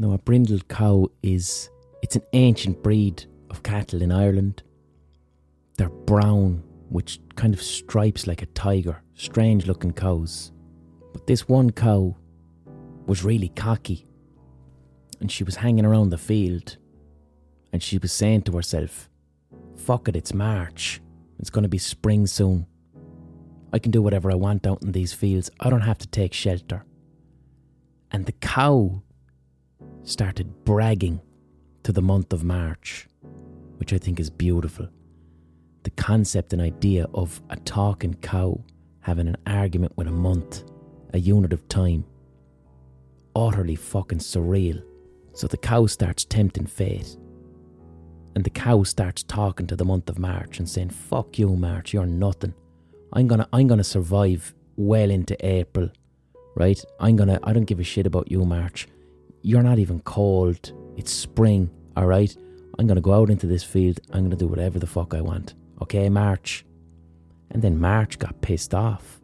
[0.00, 1.68] now, a brindled cow is
[2.00, 4.62] it's an ancient breed of cattle in Ireland.
[5.76, 9.02] They're brown, which kind of stripes like a tiger.
[9.12, 10.52] Strange looking cows.
[11.12, 12.16] But this one cow
[13.04, 14.06] was really cocky.
[15.20, 16.78] And she was hanging around the field.
[17.70, 19.10] And she was saying to herself,
[19.76, 21.02] Fuck it, it's March.
[21.38, 22.66] It's going to be spring soon.
[23.72, 25.50] I can do whatever I want out in these fields.
[25.60, 26.84] I don't have to take shelter.
[28.10, 29.02] And the cow
[30.02, 31.20] started bragging
[31.84, 33.06] to the month of March,
[33.76, 34.88] which I think is beautiful.
[35.84, 38.62] The concept and idea of a talking cow
[39.00, 40.64] having an argument with a month,
[41.14, 42.04] a unit of time.
[43.34, 44.82] Utterly fucking surreal.
[45.32, 47.16] So the cow starts tempting fate.
[48.34, 51.92] And the cow starts talking to the month of March and saying, Fuck you, March,
[51.92, 52.54] you're nothing.
[53.12, 55.90] I'm gonna I'm gonna survive well into April.
[56.54, 56.82] Right?
[56.98, 58.88] I'm gonna I don't give a shit about you, March.
[59.42, 60.72] You're not even cold.
[60.96, 62.36] It's spring, alright?
[62.78, 64.00] I'm gonna go out into this field.
[64.12, 65.54] I'm gonna do whatever the fuck I want.
[65.82, 66.64] Okay, March?
[67.50, 69.20] And then March got pissed off.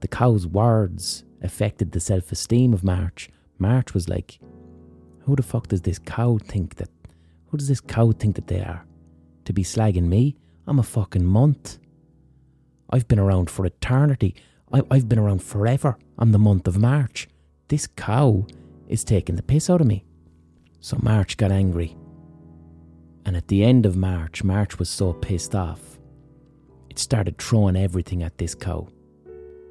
[0.00, 3.30] The cow's words affected the self esteem of March.
[3.58, 4.38] March was like,
[5.20, 6.90] who the fuck does this cow think that?
[7.48, 8.84] Who does this cow think that they are?
[9.44, 10.36] To be slagging me?
[10.66, 11.78] I'm a fucking month.
[12.90, 14.34] I've been around for eternity.
[14.72, 15.96] I, I've been around forever.
[16.18, 17.28] I'm the month of March.
[17.68, 18.46] This cow
[18.88, 20.04] is taking the piss out of me.
[20.80, 21.96] So March got angry.
[23.24, 25.98] And at the end of March, March was so pissed off,
[26.90, 28.88] it started throwing everything at this cow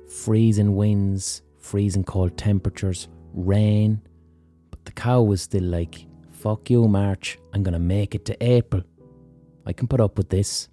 [0.08, 4.00] freezing winds, freezing cold temperatures, rain.
[4.70, 8.84] But the cow was still like, fuck you, March, I'm gonna make it to April.
[9.66, 10.70] I can put up with this.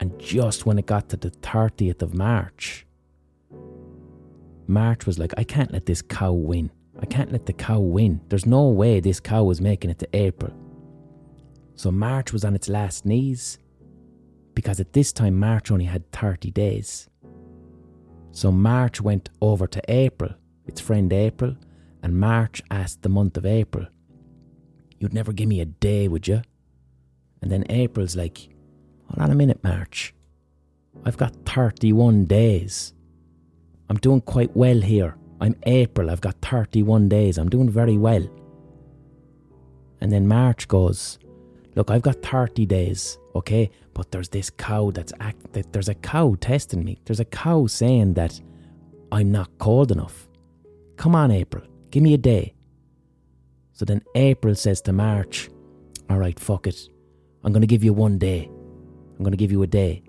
[0.00, 2.86] And just when it got to the 30th of March,
[4.66, 6.70] March was like, I can't let this cow win.
[6.98, 8.20] I can't let the cow win.
[8.28, 10.52] There's no way this cow was making it to April.
[11.74, 13.58] So March was on its last knees
[14.54, 17.08] because at this time March only had 30 days.
[18.32, 20.34] So March went over to April,
[20.66, 21.56] its friend April,
[22.02, 23.86] and March asked the month of April,
[24.98, 26.42] You'd never give me a day, would you?
[27.40, 28.50] And then April's like,
[29.10, 30.14] Hold on a minute, March.
[31.04, 32.94] I've got 31 days.
[33.88, 35.16] I'm doing quite well here.
[35.40, 38.24] I'm April, I've got 31 days, I'm doing very well.
[40.00, 41.18] And then March goes,
[41.76, 43.70] Look, I've got 30 days, okay?
[43.94, 47.00] But there's this cow that's act that there's a cow testing me.
[47.04, 48.40] There's a cow saying that
[49.12, 50.28] I'm not cold enough.
[50.96, 52.54] Come on, April, give me a day.
[53.72, 55.48] So then April says to March,
[56.08, 56.88] All right, fuck it.
[57.42, 58.50] I'm going to give you one day.
[59.20, 60.02] I'm going to give you a day.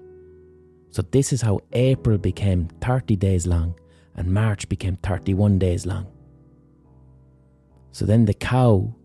[0.91, 3.75] So this is how April became 30 days long
[4.15, 6.07] and March became 31 days long.
[7.91, 8.95] So then the cow,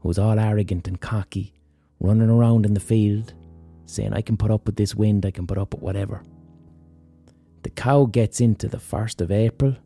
[0.00, 1.52] who was all arrogant and cocky,
[2.00, 3.34] running around in the field,
[3.84, 6.22] saying, I can put up with this wind, I can put up with whatever.
[7.64, 9.76] The cow gets into the 1st of April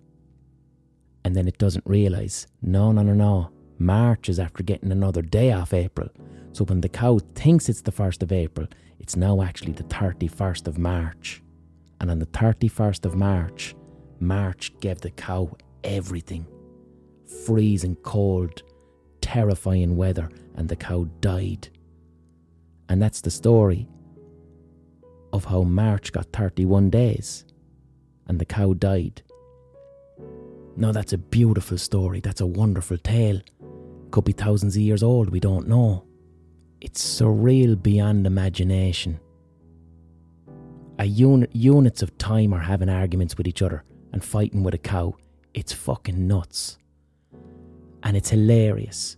[1.24, 3.50] and then it doesn't realise, no, no, no, no.
[3.76, 6.10] March is after getting another day off April.
[6.52, 10.66] So when the cow thinks it's the 1st of April, it's now actually the 31st
[10.66, 11.42] of March.
[12.00, 13.74] And on the 31st of March,
[14.20, 16.46] March gave the cow everything
[17.44, 18.62] freezing cold,
[19.20, 21.68] terrifying weather, and the cow died.
[22.88, 23.86] And that's the story
[25.32, 27.44] of how March got 31 days
[28.26, 29.22] and the cow died.
[30.76, 32.20] Now, that's a beautiful story.
[32.20, 33.40] That's a wonderful tale.
[34.10, 36.04] Could be thousands of years old, we don't know.
[36.80, 39.18] It's surreal beyond imagination.
[41.00, 44.78] A unit, units of time are having arguments with each other and fighting with a
[44.78, 45.16] cow.
[45.54, 46.78] It's fucking nuts.
[48.04, 49.16] And it's hilarious.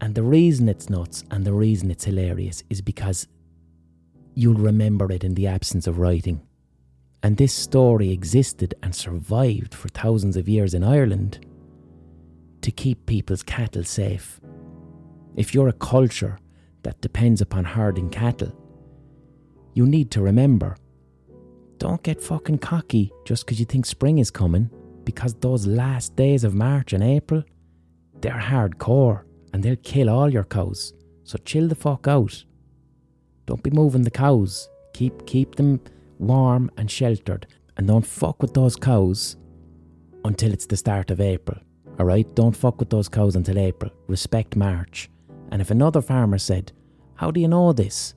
[0.00, 3.28] And the reason it's nuts and the reason it's hilarious is because
[4.34, 6.42] you'll remember it in the absence of writing.
[7.22, 11.46] And this story existed and survived for thousands of years in Ireland
[12.62, 14.40] to keep people's cattle safe.
[15.36, 16.38] If you're a culture
[16.84, 18.52] that depends upon herding cattle,
[19.74, 20.76] you need to remember
[21.78, 24.70] don't get fucking cocky just because you think spring is coming,
[25.04, 27.42] because those last days of March and April,
[28.20, 30.94] they're hardcore and they'll kill all your cows.
[31.24, 32.44] So chill the fuck out.
[33.46, 34.68] Don't be moving the cows.
[34.94, 35.80] Keep keep them
[36.18, 39.36] warm and sheltered and don't fuck with those cows
[40.24, 41.58] until it's the start of April.
[41.98, 42.34] Alright?
[42.34, 43.92] Don't fuck with those cows until April.
[44.06, 45.10] Respect March.
[45.54, 46.72] And if another farmer said,
[47.14, 48.14] How do you know this?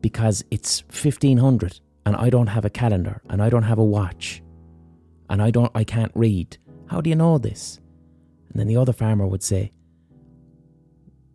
[0.00, 4.42] Because it's 1500 and I don't have a calendar and I don't have a watch
[5.28, 6.56] and I don't I can't read.
[6.86, 7.80] How do you know this?
[8.48, 9.72] And then the other farmer would say,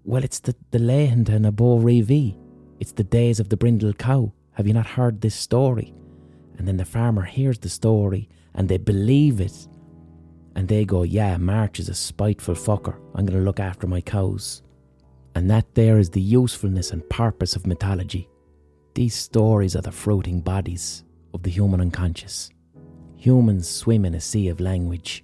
[0.04, 2.36] Well, it's the, the Laethanta na Bó Riabhaí.
[2.80, 4.34] It's the days of the brindle cow.
[4.54, 5.94] Have you not heard this story?
[6.58, 9.68] And then the farmer hears the story and they believe it.
[10.56, 12.96] And they go, Yeah, March is a spiteful fucker.
[13.14, 14.64] I'm going to look after my cows.
[15.36, 18.28] And that there is the usefulness and purpose of mythology.
[18.96, 22.50] These stories are the floating bodies of the human unconscious.
[23.18, 25.24] Humans swim in a sea of language,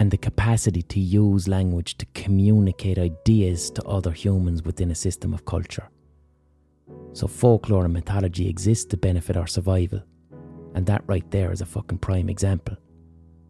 [0.00, 5.32] and the capacity to use language to communicate ideas to other humans within a system
[5.32, 5.88] of culture.
[7.12, 10.02] So, folklore and mythology exist to benefit our survival,
[10.74, 12.76] and that right there is a fucking prime example.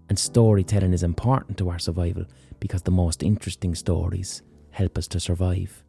[0.08, 2.26] And storytelling is important to our survival
[2.60, 4.42] because the most interesting stories
[4.74, 5.84] help us to survive.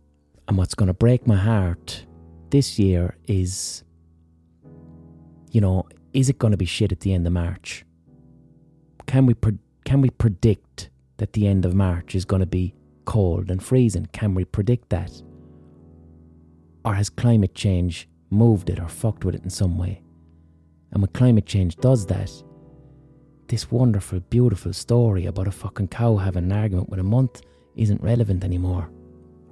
[0.48, 2.06] And what's going to break my heart
[2.52, 3.84] this year is,
[5.52, 7.84] you know, is it going to be shit at the end of March?
[9.08, 12.76] Can we pre- can we predict that the end of March is going to be
[13.06, 14.08] cold and freezing?
[14.14, 15.12] Can we predict that?
[16.84, 20.02] Or has climate change moved it or fucked with it in some way?
[20.92, 22.32] And when climate change does that,
[23.48, 27.42] this wonderful, beautiful story about a fucking cow having an argument with a month
[27.76, 28.90] isn't relevant anymore.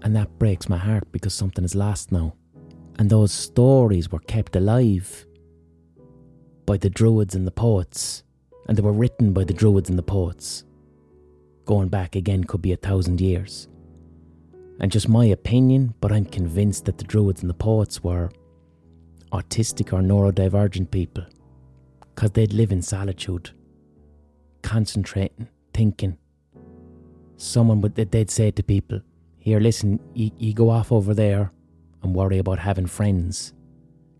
[0.01, 2.35] And that breaks my heart because something is lost now.
[2.99, 5.25] And those stories were kept alive
[6.65, 8.23] by the Druids and the poets,
[8.67, 10.63] and they were written by the Druids and the poets.
[11.65, 13.67] Going back again could be a thousand years.
[14.79, 18.31] And just my opinion, but I'm convinced that the Druids and the poets were
[19.31, 21.25] autistic or neurodivergent people,
[22.13, 23.51] because they'd live in solitude,
[24.61, 26.17] concentrating, thinking.
[27.37, 29.01] Someone would they'd say to people,
[29.37, 31.51] "Here, listen, you, you go off over there
[32.01, 33.53] and worry about having friends,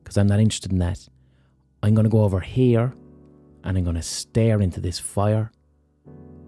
[0.04, 1.08] because I'm not interested in that.
[1.84, 2.94] I'm going to go over here
[3.64, 5.52] and I'm going to stare into this fire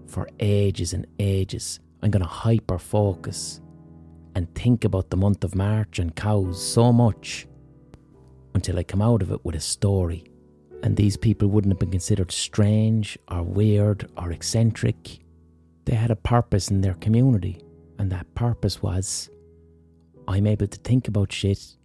[0.08, 1.80] for ages and ages.
[2.02, 3.62] I'm going to hyper focus
[4.36, 7.48] and think about the month of March and cows so much
[8.54, 10.26] until I come out of it with a story.
[10.84, 15.20] And these people wouldn't have been considered strange or weird or eccentric.
[15.86, 17.62] They had a purpose in their community,
[18.00, 19.30] and that purpose was
[20.28, 21.78] I'm able to think about shit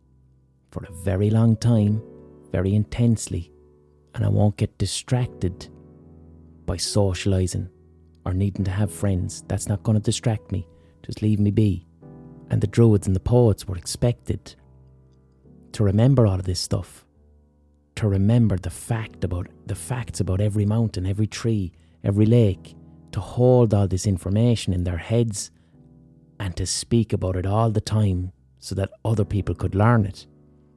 [0.70, 2.03] for a very long time
[2.51, 3.53] very intensely,
[4.14, 5.68] and I won't get distracted
[6.66, 7.68] by socialising
[8.24, 9.44] or needing to have friends.
[9.48, 10.66] That's not going to distract me.
[11.05, 11.86] Just leave me be.
[12.51, 14.55] And the druids and the poets were expected
[15.72, 17.07] to remember all of this stuff,
[17.96, 21.72] to remember the fact about the facts about every mountain, every tree,
[22.03, 22.74] every lake,
[23.13, 25.51] to hold all this information in their heads
[26.39, 30.27] and to speak about it all the time so that other people could learn it,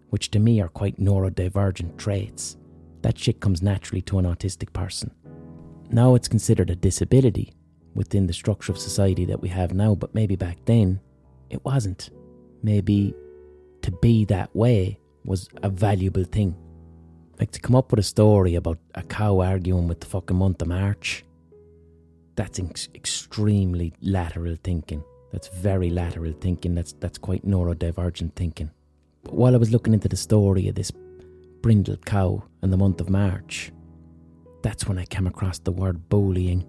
[0.09, 2.57] which to me are quite neurodivergent traits.
[3.01, 5.11] That shit comes naturally to an autistic person.
[5.89, 7.53] Now it's considered a disability
[7.93, 10.99] within the structure of society that we have now, but maybe back then
[11.49, 12.09] it wasn't.
[12.63, 13.13] Maybe
[13.81, 16.55] to be that way was a valuable thing.
[17.39, 20.61] Like to come up with a story about a cow arguing with the fucking month
[20.61, 21.25] of March,
[22.35, 25.03] that's ex- extremely lateral thinking.
[25.31, 26.75] That's very lateral thinking.
[26.75, 28.71] That's that's quite neurodivergent thinking.
[29.23, 30.91] But while I was looking into the story of this
[31.61, 33.71] brindled cow in the month of March,
[34.61, 36.65] that's when I came across the word bullying.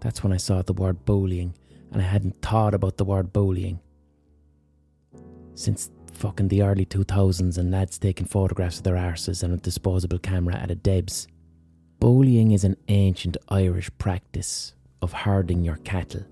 [0.00, 1.54] That's when I saw the word bullying,
[1.92, 3.80] and I hadn't thought about the word bullying
[5.54, 10.18] since fucking the early 2000s and lads taking photographs of their arses and a disposable
[10.18, 11.28] camera at a Debs.
[12.00, 16.24] Bullying is an ancient Irish practice of herding your cattle.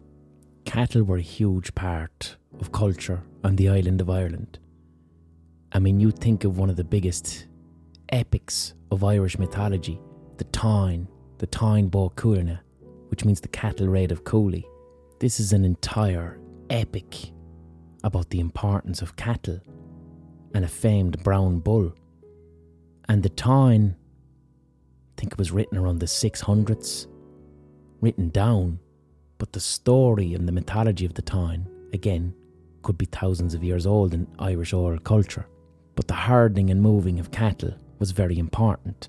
[0.64, 4.59] Cattle were a huge part of culture on the island of Ireland.
[5.73, 7.49] I mean, you think of one of the biggest
[8.09, 10.01] epics of Irish mythology,
[10.39, 11.07] the Táin,
[11.37, 12.59] the Táin Bó Cúailnge,
[13.11, 14.66] which means the cattle raid of Cooley.
[15.21, 16.41] This is an entire
[16.71, 17.33] epic
[18.05, 19.61] about the importance of cattle
[20.55, 21.93] and a famed brown bull.
[23.07, 23.97] And the Táin,
[25.19, 27.09] I think it was written around the 600s,
[28.01, 28.79] written down,
[29.39, 32.33] but the story and the mythology of the Táin, again,
[32.83, 35.49] could be thousands of years old in Irish oral culture.
[35.97, 39.09] But the herding and moving of cattle was very important,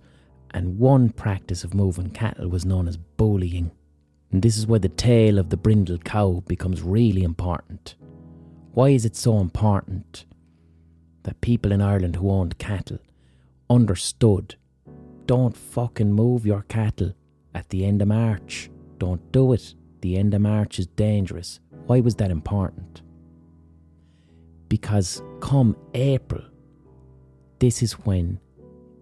[0.49, 3.69] and one practice of moving cattle was known as bullying.
[4.31, 7.93] And this is where the tale of the brindle cow becomes really important.
[8.71, 10.25] Why is it so important
[11.21, 12.97] that people in Ireland who owned cattle
[13.69, 14.55] understood
[15.29, 17.13] don't fucking move your cattle
[17.53, 18.67] at the end of March?
[18.97, 19.75] Don't do it.
[20.01, 21.59] The end of March is dangerous.
[21.85, 23.03] Why was that important?
[24.69, 26.41] Because come April,
[27.59, 28.39] this is when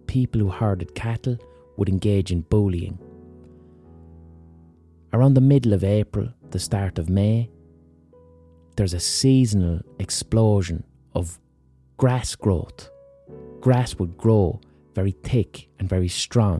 [0.06, 1.38] people who herded cattle
[1.78, 2.98] would engage in bullying.
[5.14, 7.48] Around the middle of April, the start of May,
[8.76, 11.38] there's a seasonal explosion of
[11.96, 12.90] grass growth.
[13.62, 14.60] Grass would grow
[14.98, 16.58] very thick and very strong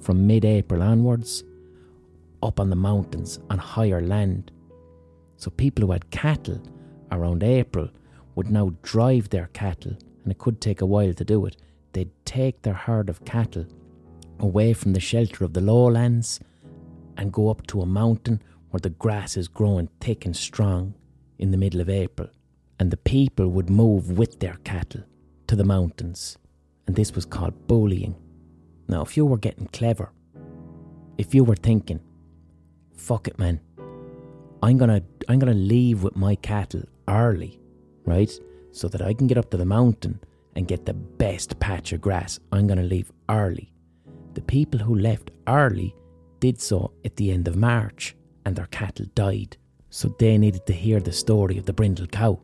[0.00, 1.44] from mid April onwards
[2.42, 4.50] up on the mountains on higher land.
[5.36, 6.62] So people who had cattle
[7.12, 7.90] around April
[8.34, 11.58] would now drive their cattle, and it could take a while to do it.
[11.92, 13.66] They'd take their herd of cattle
[14.40, 16.40] away from the shelter of the lowlands
[17.18, 20.94] and go up to a mountain where the grass is growing thick and strong
[21.38, 22.30] in the middle of April,
[22.80, 25.02] and the people would move with their cattle
[25.46, 26.38] to the mountains,
[26.86, 28.14] and this was called bullying.
[28.88, 30.12] Now, if you were getting clever,
[31.18, 32.00] if you were thinking,
[32.96, 33.60] fuck it, man,
[34.62, 37.60] I'm gonna I'm gonna leave with my cattle early,
[38.04, 38.30] right,
[38.72, 40.20] so that I can get up to the mountain
[40.54, 42.38] and get the best patch of grass.
[42.52, 43.72] I'm gonna leave early.
[44.34, 45.94] The people who left early
[46.40, 48.14] did so at the end of March,
[48.44, 49.56] and their cattle died
[49.96, 52.38] so they needed to hear the story of the brindle cow.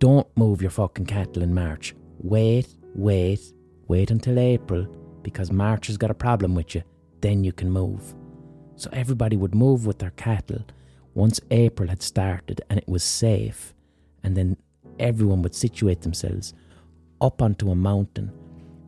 [0.00, 1.94] Don't move your fucking cattle in March.
[2.18, 3.40] Wait, wait,
[3.88, 4.86] wait until April
[5.22, 6.82] because March has got a problem with you.
[7.20, 8.14] Then you can move.
[8.76, 10.64] So everybody would move with their cattle
[11.14, 13.74] once April had started and it was safe.
[14.22, 14.56] And then
[14.98, 16.54] everyone would situate themselves
[17.20, 18.32] up onto a mountain.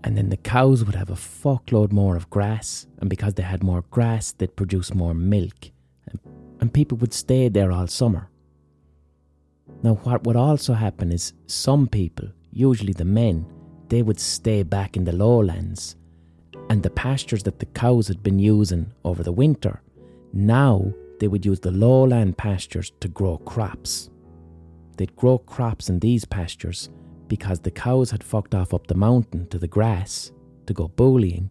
[0.05, 2.86] And then the cows would have a fuckload more of grass.
[2.99, 5.70] And because they had more grass, they'd produce more milk
[6.61, 8.30] and people would stay there all summer.
[9.82, 13.47] Now, what would also happen is some people, usually the men,
[13.89, 15.97] they would stay back in the lowlands,
[16.70, 19.82] and the pastures that the cows had been using over the winter,
[20.32, 24.11] now they would use the lowland pastures to grow crops.
[24.97, 26.89] They'd grow crops in these pastures
[27.28, 30.32] because the cows had fucked off up the mountain to the grass
[30.66, 31.51] to go bullying,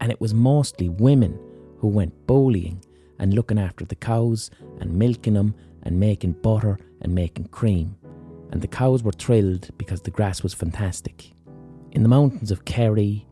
[0.00, 1.38] and it was mostly women
[1.78, 2.82] who went bullying
[3.18, 7.96] and looking after the cows and milking them and making butter and making cream.
[8.50, 11.32] And the cows were thrilled because the grass was fantastic.
[11.92, 13.26] In the mountains of Kerry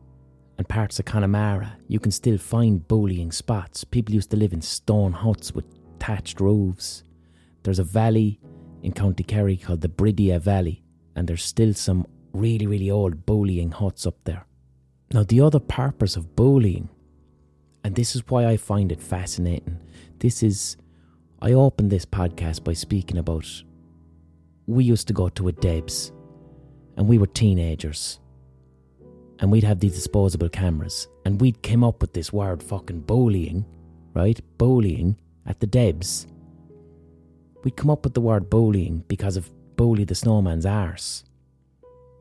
[0.59, 3.85] and parts of Connemara, you can still find bullying spots.
[3.85, 5.65] People used to live in stone huts with
[6.01, 7.05] thatched roofs.
[7.62, 8.41] There's a valley
[8.83, 10.83] in County Kerry called the Bridia Valley,
[11.15, 14.47] and there's still some really, really old bullying huts up there.
[15.12, 16.89] Now, the other purpose of bullying
[17.85, 19.79] and this is why I find it fascinating.
[20.19, 20.79] This is,
[21.43, 23.47] I opened this podcast by speaking about
[24.67, 26.12] we used to go to a Debs
[26.97, 28.21] and we were teenagers
[29.41, 33.65] and we'd have these disposable cameras and we'd came up with this word fucking bullying,
[34.15, 34.41] right?
[34.59, 36.27] Bullying at the Debs.
[37.62, 41.25] We'd come up with the word bullying because of Bully the Snowman's arse.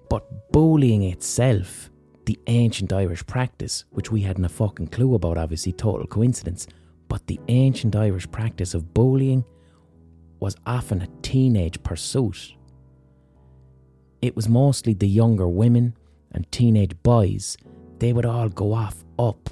[0.09, 1.89] But bullying itself,
[2.25, 6.67] the ancient Irish practice, which we hadn't a fucking clue about, obviously, total coincidence,
[7.09, 9.43] but the ancient Irish practice of bullying
[10.43, 12.55] was often a teenage pursuit.
[14.21, 15.95] It was mostly the younger women
[16.31, 17.57] and teenage boys.
[17.99, 19.49] They would all go off up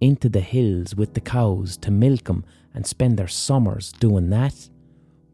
[0.00, 4.70] into the hills with the cows to milk them and spend their summers doing that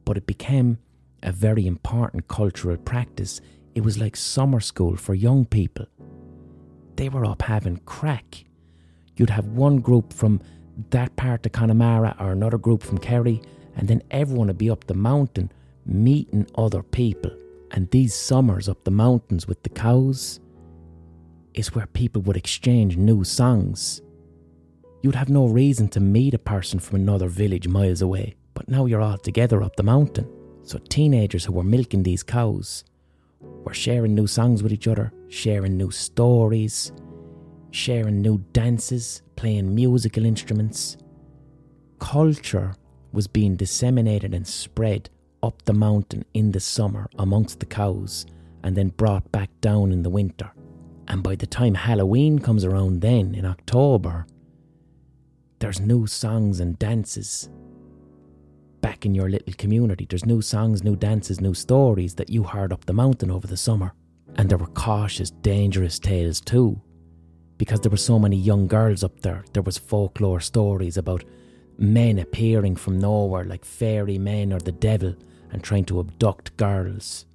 [0.06, 0.78] but it became
[1.22, 3.42] a very important cultural practice.
[3.74, 5.86] It was like summer school for young people.
[6.94, 8.44] They were up having crack.
[9.16, 10.40] You'd have one group from
[10.90, 13.42] that part of Connemara or another group from Kerry,
[13.76, 15.52] and then everyone would be up the mountain
[15.84, 17.30] meeting other people.
[17.70, 20.40] And these summers up the mountains with the cows
[21.54, 24.02] is where people would exchange new songs.
[25.02, 28.34] You'd have no reason to meet a person from another village miles away.
[28.54, 30.28] But now you're all together up the mountain.
[30.62, 32.84] So teenagers who were milking these cows
[33.40, 36.92] were sharing new songs with each other, sharing new stories,
[37.70, 40.96] sharing new dances, playing musical instruments.
[41.98, 42.74] Culture
[43.16, 45.08] was being disseminated and spread
[45.42, 48.26] up the mountain in the summer amongst the cows
[48.62, 50.52] and then brought back down in the winter.
[51.08, 54.26] And by the time Halloween comes around, then in October,
[55.60, 57.48] there's new songs and dances
[58.82, 60.04] back in your little community.
[60.06, 63.56] There's new songs, new dances, new stories that you heard up the mountain over the
[63.56, 63.94] summer.
[64.34, 66.82] And there were cautious, dangerous tales too.
[67.56, 71.24] Because there were so many young girls up there, there was folklore stories about
[71.78, 75.14] men appearing from nowhere like fairy men or the devil
[75.52, 77.26] and trying to abduct girls.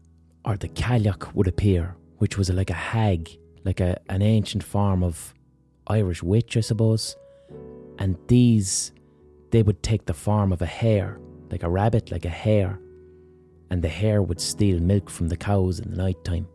[0.44, 5.04] Or the Cailleach would appear, which was like a hag, like a, an ancient form
[5.04, 5.34] of
[5.88, 7.16] Irish witch, I suppose.
[8.00, 8.92] And these,
[9.52, 11.20] they would take the form of a hare
[11.52, 12.80] like a rabbit, like a hare,
[13.70, 16.48] and the hare would steal milk from the cows in the night time.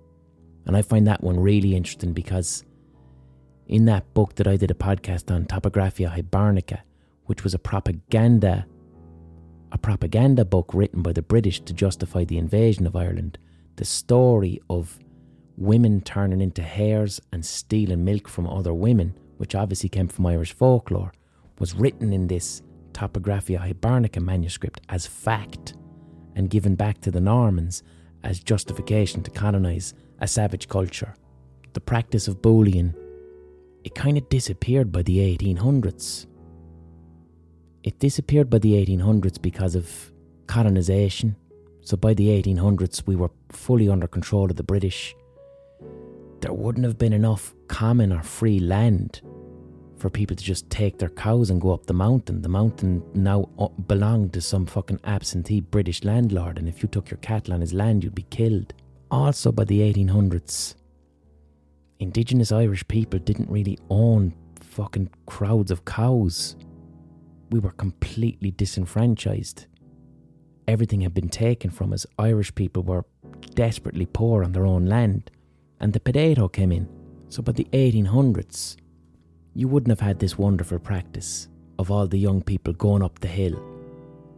[0.67, 2.65] And I find that one really interesting because
[3.69, 6.81] in that book that I did a podcast on, Topographia Hibernica,
[7.27, 8.67] which was a propaganda
[9.73, 13.37] a propaganda book written by the British to justify the invasion of Ireland,
[13.77, 14.99] the story of
[15.57, 20.53] women turning into hares and stealing milk from other women, which obviously came from Irish
[20.53, 21.13] folklore,
[21.59, 22.63] was written in this
[22.93, 25.75] Topographia Hibernica manuscript as fact
[26.35, 27.83] and given back to the Normans
[28.23, 31.15] as justification to canonise a savage culture.
[31.73, 32.95] The practice of bullying,
[33.85, 36.27] it kind of disappeared by the 1800s.
[37.87, 40.13] It disappeared by the 1800s because of
[40.49, 41.37] colonisation.
[41.83, 45.15] So by the 1800s, we were fully under control of the British.
[46.41, 49.21] There wouldn't have been enough common or free land
[49.99, 52.43] for people to just take their cows and go up the mountain.
[52.43, 57.09] The mountain now uh, belonged to some fucking absentee British landlord, and if you took
[57.09, 58.75] your cattle on his land, you'd be killed.
[59.13, 60.75] Also, by the 1800s,
[62.01, 66.57] Indigenous Irish people didn't really own fucking crowds of cows.
[67.51, 69.67] We were completely disenfranchised.
[70.67, 72.07] Everything had been taken from us.
[72.19, 73.05] Irish people were
[73.55, 75.31] desperately poor on their own land,
[75.81, 76.89] and the potato came in.
[77.29, 78.77] So, by the 1800s,
[79.55, 83.29] you wouldn't have had this wonderful practice of all the young people going up the
[83.29, 83.63] hill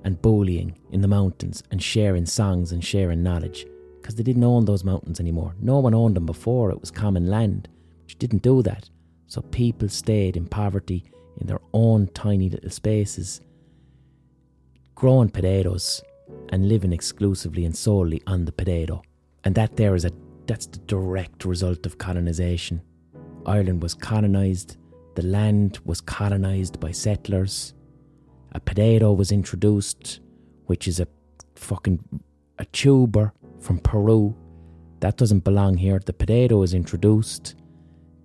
[0.05, 3.67] and bullying in the mountains and sharing songs and sharing knowledge
[4.01, 5.55] because they didn't own those mountains anymore.
[5.61, 7.69] No one owned them before, it was common land,
[8.05, 8.89] which didn't do that.
[9.27, 13.41] So people stayed in poverty in their own tiny little spaces,
[14.95, 16.03] growing potatoes
[16.51, 19.03] and living exclusively and solely on the potato.
[19.45, 20.13] And that there is a
[20.47, 22.81] that's the direct result of colonisation.
[23.45, 24.77] Ireland was colonised
[25.19, 27.75] the land was colonised by settlers.
[28.53, 30.21] A potato was introduced,
[30.67, 31.09] which is a
[31.57, 31.99] fucking
[32.61, 34.37] a tuber from Peru.
[35.01, 35.99] That doesn't belong here.
[35.99, 37.57] The potato is introduced.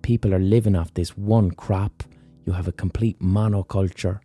[0.02, 2.04] People are living off this one crop.
[2.44, 4.20] You have a complete monoculture.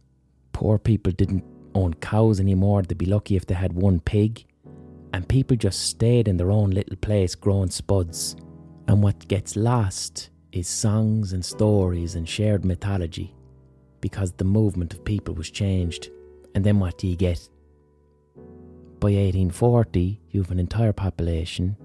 [0.51, 1.43] Poor people didn't
[1.73, 2.81] own cows anymore.
[2.81, 4.45] They'd be lucky if they had one pig.
[5.13, 8.35] And people just stayed in their own little place growing spuds.
[8.87, 13.33] And what gets lost is songs and stories and shared mythology
[14.01, 16.09] because the movement of people was changed.
[16.55, 17.49] And then what do you get?
[18.99, 21.77] By 1840, you have an entire population,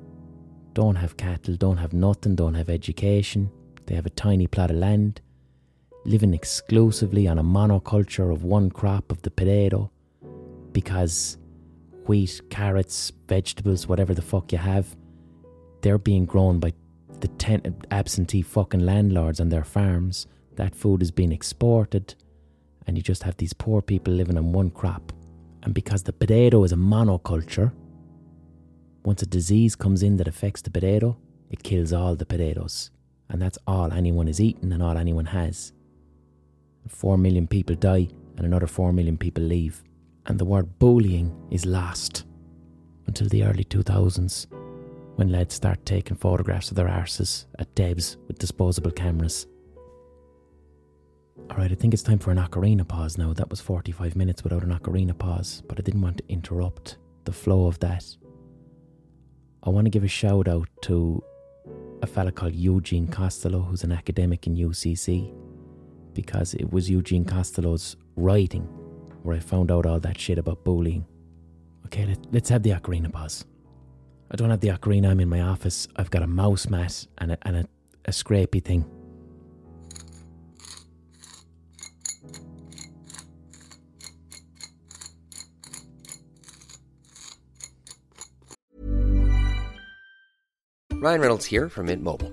[0.72, 3.50] don't have cattle, don't have nothing, don't have education,
[3.86, 5.20] they have a tiny plot of land,
[6.04, 9.90] living exclusively on a monoculture of one crop of the potato
[10.72, 11.38] because
[12.06, 14.96] wheat, carrots, vegetables, whatever the fuck you have,
[15.80, 16.72] they're being grown by
[17.20, 20.26] the ten- absentee fucking landlords on their farms.
[20.56, 22.14] That food is being exported
[22.86, 25.12] and you just have these poor people living on one crop.
[25.62, 27.72] And because the potato is a monoculture,
[29.04, 31.16] once a disease comes in that affects the potato,
[31.50, 32.90] it kills all the potatoes.
[33.28, 35.72] And that's all anyone is eating and all anyone has.
[36.88, 39.82] Four million people die and another four million people leave.
[40.26, 42.24] And the word bullying is lost
[43.06, 44.46] until the early 2000s
[45.16, 49.46] when lads start taking photographs of their arses at Debs with disposable cameras.
[51.50, 53.32] Alright, I think it's time for an ocarina pause now.
[53.32, 57.32] That was 45 minutes without an ocarina pause, but I didn't want to interrupt the
[57.32, 58.04] flow of that.
[59.62, 61.22] I want to give a shout out to
[62.02, 65.32] a fella called Eugene Costello, who's an academic in UCC,
[66.14, 68.62] because it was Eugene Costello's writing
[69.22, 71.06] where I found out all that shit about bullying.
[71.86, 73.44] Okay, let, us have the ocarina pause.
[74.30, 75.88] I don't have the ocarina, I'm in my office.
[75.96, 77.68] I've got a mouse mat and a, and a,
[78.06, 78.84] a scrapey thing.
[91.04, 92.32] Ryan Reynolds here from Mint Mobile.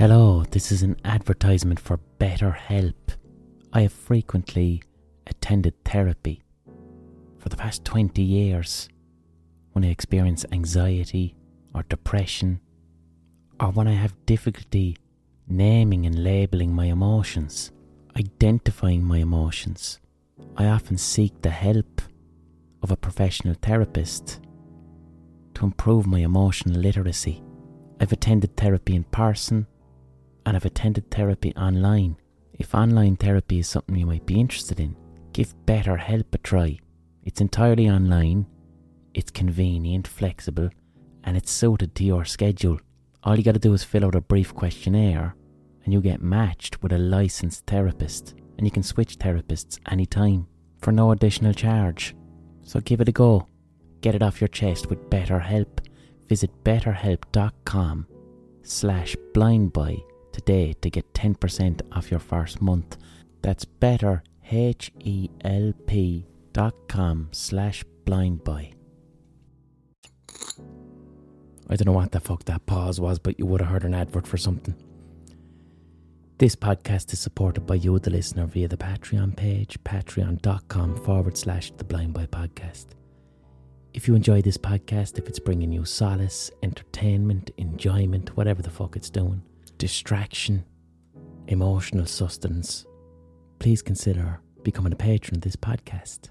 [0.00, 2.94] Hello, this is an advertisement for BetterHelp.
[3.70, 4.82] I have frequently
[5.26, 6.42] attended therapy
[7.38, 8.88] for the past 20 years
[9.72, 11.36] when I experience anxiety
[11.74, 12.62] or depression
[13.60, 14.96] or when I have difficulty
[15.46, 17.70] naming and labeling my emotions,
[18.16, 20.00] identifying my emotions.
[20.56, 22.00] I often seek the help
[22.82, 24.40] of a professional therapist
[25.56, 27.42] to improve my emotional literacy.
[28.00, 29.66] I've attended therapy in person
[30.50, 32.16] and I've attended therapy online.
[32.58, 34.96] If online therapy is something you might be interested in,
[35.32, 36.80] give BetterHelp a try.
[37.22, 38.46] It's entirely online,
[39.14, 40.70] it's convenient, flexible,
[41.22, 42.80] and it's suited to your schedule.
[43.22, 45.36] All you got to do is fill out a brief questionnaire
[45.84, 50.48] and you get matched with a licensed therapist, and you can switch therapists anytime
[50.80, 52.16] for no additional charge.
[52.64, 53.46] So give it a go.
[54.00, 55.86] Get it off your chest with BetterHelp.
[56.26, 58.08] Visit betterhelp.com
[58.64, 60.09] slash blindboy
[60.40, 62.96] today to get 10% off your first month.
[63.42, 68.72] That's better, H-E-L-P dot com slash blindboy.
[71.68, 73.94] I don't know what the fuck that pause was, but you would have heard an
[73.94, 74.74] advert for something.
[76.38, 81.70] This podcast is supported by you, the listener, via the Patreon page, patreon.com forward slash
[81.76, 82.86] the Blind Boy Podcast.
[83.92, 88.96] If you enjoy this podcast, if it's bringing you solace, entertainment, enjoyment, whatever the fuck
[88.96, 89.42] it's doing,
[89.80, 90.62] distraction,
[91.46, 92.84] emotional sustenance,
[93.60, 96.28] please consider becoming a patron of this podcast.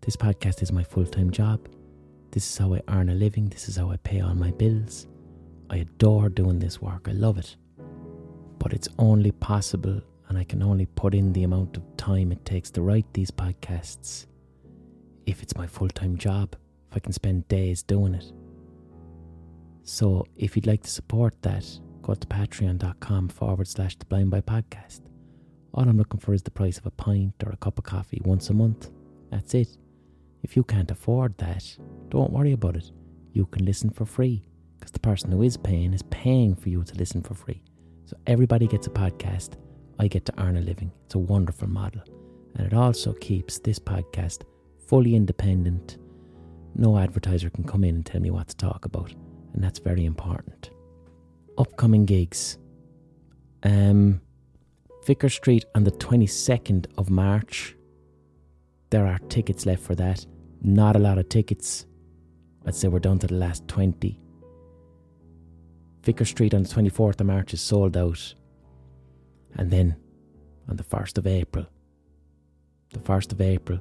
[0.00, 1.68] This podcast is my full time job.
[2.30, 3.50] This is how I earn a living.
[3.50, 5.06] This is how I pay all my bills.
[5.68, 7.08] I adore doing this work.
[7.10, 7.56] I love it.
[8.58, 10.00] But it's only possible,
[10.30, 13.30] and I can only put in the amount of time it takes to write these
[13.30, 14.24] podcasts
[15.26, 16.56] if it's my full time job,
[16.90, 18.32] if I can spend days doing it.
[19.82, 21.66] So if you'd like to support that,
[22.02, 25.02] go to patreon.com forward slash the blind boy podcast.
[25.74, 28.20] All I'm looking for is the price of a pint or a cup of coffee
[28.24, 28.90] once a month.
[29.30, 29.78] That's it.
[30.42, 31.64] If you can't afford that,
[32.08, 32.90] don't worry about it.
[33.32, 34.44] You can listen for free
[34.78, 37.62] because the person who is paying is paying for you to listen for free.
[38.04, 39.54] So everybody gets a podcast.
[39.98, 40.90] I get to earn a living.
[41.06, 42.02] It's a wonderful model.
[42.56, 44.42] And it also keeps this podcast
[44.88, 45.98] fully independent.
[46.74, 49.14] No advertiser can come in and tell me what to talk about.
[49.54, 50.71] And that's very important.
[51.58, 52.58] Upcoming gigs.
[53.62, 54.20] Um,
[55.28, 57.76] Street on the 22nd of March.
[58.90, 60.24] There are tickets left for that.
[60.62, 61.86] Not a lot of tickets.
[62.66, 64.18] I'd say we're down to the last 20.
[66.02, 68.34] Vicar Street on the 24th of March is sold out.
[69.56, 69.96] And then
[70.68, 71.66] on the 1st of April,
[72.92, 73.80] the 1st of April,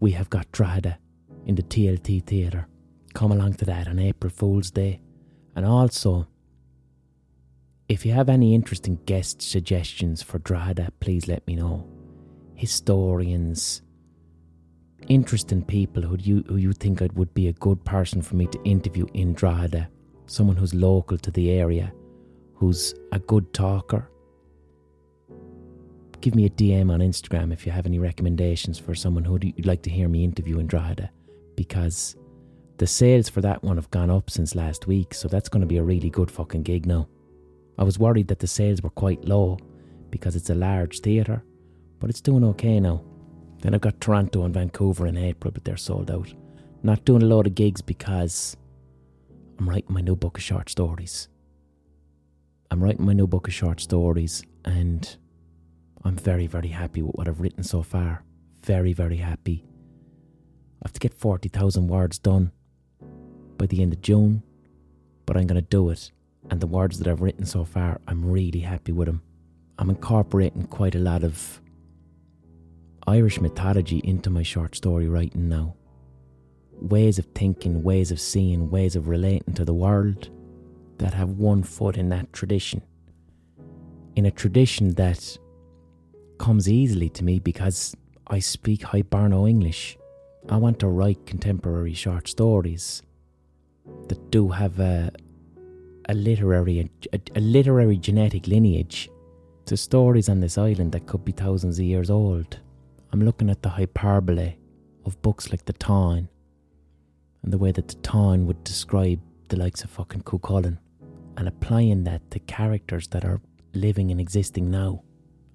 [0.00, 0.98] we have got Drogheda
[1.46, 2.66] in the TLT Theatre.
[3.14, 5.00] Come along to that on April Fool's Day.
[5.54, 6.28] And also,
[7.88, 11.88] if you have any interesting guest suggestions for Drogheda, please let me know.
[12.54, 13.82] Historians,
[15.08, 18.62] interesting people who you who you think would be a good person for me to
[18.64, 19.88] interview in Drogheda,
[20.26, 21.92] someone who's local to the area,
[22.54, 24.10] who's a good talker.
[26.20, 29.66] Give me a DM on Instagram if you have any recommendations for someone who you'd
[29.66, 31.10] like to hear me interview in Drogheda,
[31.54, 32.16] because
[32.78, 35.66] the sales for that one have gone up since last week, so that's going to
[35.66, 37.06] be a really good fucking gig now.
[37.78, 39.58] I was worried that the sales were quite low
[40.10, 41.44] because it's a large theatre,
[41.98, 43.02] but it's doing okay now.
[43.60, 46.32] Then I've got Toronto and Vancouver in April, but they're sold out.
[46.82, 48.56] Not doing a lot of gigs because
[49.58, 51.28] I'm writing my new book of short stories.
[52.70, 55.16] I'm writing my new book of short stories and
[56.04, 58.22] I'm very, very happy with what I've written so far.
[58.64, 59.64] Very, very happy.
[60.82, 62.52] I have to get 40,000 words done
[63.56, 64.42] by the end of June,
[65.24, 66.10] but I'm going to do it.
[66.50, 69.22] And the words that I've written so far, I'm really happy with them.
[69.78, 71.60] I'm incorporating quite a lot of
[73.06, 75.74] Irish mythology into my short story writing now.
[76.80, 80.30] Ways of thinking, ways of seeing, ways of relating to the world
[80.98, 82.82] that have one foot in that tradition.
[84.14, 85.38] In a tradition that
[86.38, 89.96] comes easily to me because I speak Hiberno English.
[90.48, 93.02] I want to write contemporary short stories
[94.08, 95.12] that do have a
[96.08, 99.08] a literary a, a literary genetic lineage
[99.66, 102.60] to stories on this island that could be thousands of years old.
[103.12, 104.54] I'm looking at the hyperbole
[105.04, 106.28] of books like The Táin
[107.42, 110.78] and the way that The Táin would describe the likes of fucking Cuchulainn
[111.36, 113.40] and applying that to characters that are
[113.74, 115.02] living and existing now.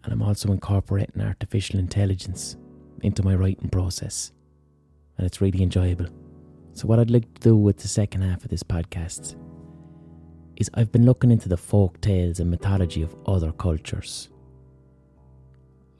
[0.04, 2.58] And I'm also incorporating artificial intelligence
[3.02, 4.32] into my writing process.
[5.18, 6.08] And it's really enjoyable.
[6.74, 9.36] So, what I'd like to do with the second half of this podcast
[10.58, 14.30] is I've been looking into the folk tales and mythology of other cultures.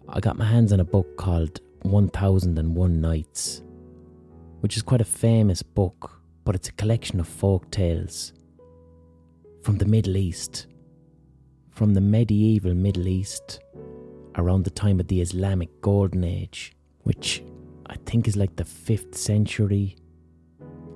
[0.08, 3.64] I got my hands on a book called 1001 Nights,
[4.60, 8.34] which is quite a famous book, but it's a collection of folk tales
[9.64, 10.68] from the Middle East,
[11.70, 13.60] from the medieval Middle East,
[14.36, 16.74] around the time of the Islamic Golden Age,
[17.04, 17.44] which
[17.88, 19.96] I think is like the 5th century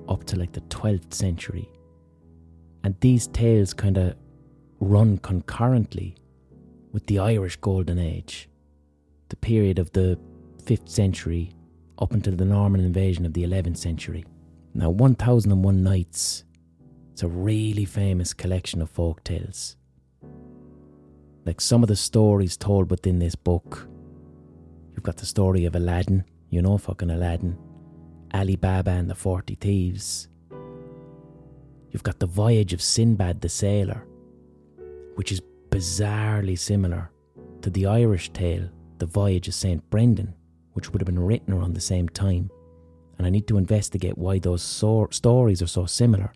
[0.08, 1.68] up to like the 12th century.
[2.86, 4.14] And these tales kind of
[4.78, 6.14] run concurrently
[6.92, 8.48] with the Irish Golden Age,
[9.28, 10.16] the period of the
[10.62, 11.50] 5th century
[11.98, 14.24] up until the Norman invasion of the 11th century.
[14.72, 16.44] Now, 1001 Nights,
[17.10, 19.76] it's a really famous collection of folk tales.
[21.44, 23.88] Like some of the stories told within this book,
[24.94, 27.58] you've got the story of Aladdin, you know, fucking Aladdin,
[28.32, 30.28] Ali Baba and the 40 Thieves.
[31.90, 34.06] You've got the voyage of Sinbad the Sailor,
[35.14, 37.10] which is bizarrely similar
[37.62, 38.68] to the Irish tale,
[38.98, 39.88] The Voyage of St.
[39.90, 40.34] Brendan,
[40.72, 42.50] which would have been written around the same time.
[43.18, 46.32] And I need to investigate why those so- stories are so similar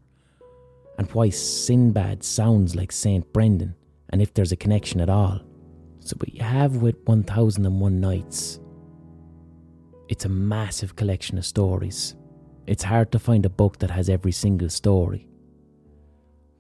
[0.98, 3.30] and why Sinbad sounds like St.
[3.32, 3.74] Brendan
[4.10, 5.40] and if there's a connection at all.
[6.00, 8.60] So, what you have with 1001 Nights,
[10.08, 12.16] it's a massive collection of stories.
[12.66, 15.29] It's hard to find a book that has every single story.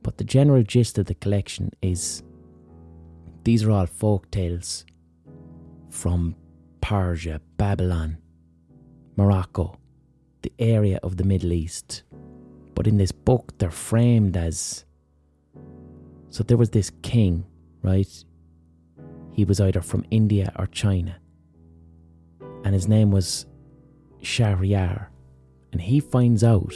[0.02, 2.22] But the general gist of the collection is
[3.44, 4.84] these are all folk tales
[5.90, 6.36] from
[6.80, 8.18] Persia, Babylon,
[9.16, 9.78] Morocco,
[10.42, 12.02] the area of the Middle East.
[12.74, 14.84] But in this book, they're framed as
[16.30, 17.44] so there was this king,
[17.82, 18.24] right?
[19.32, 21.16] He was either from India or China.
[22.64, 23.46] And his name was
[24.22, 25.08] Shahryar.
[25.72, 26.74] And he finds out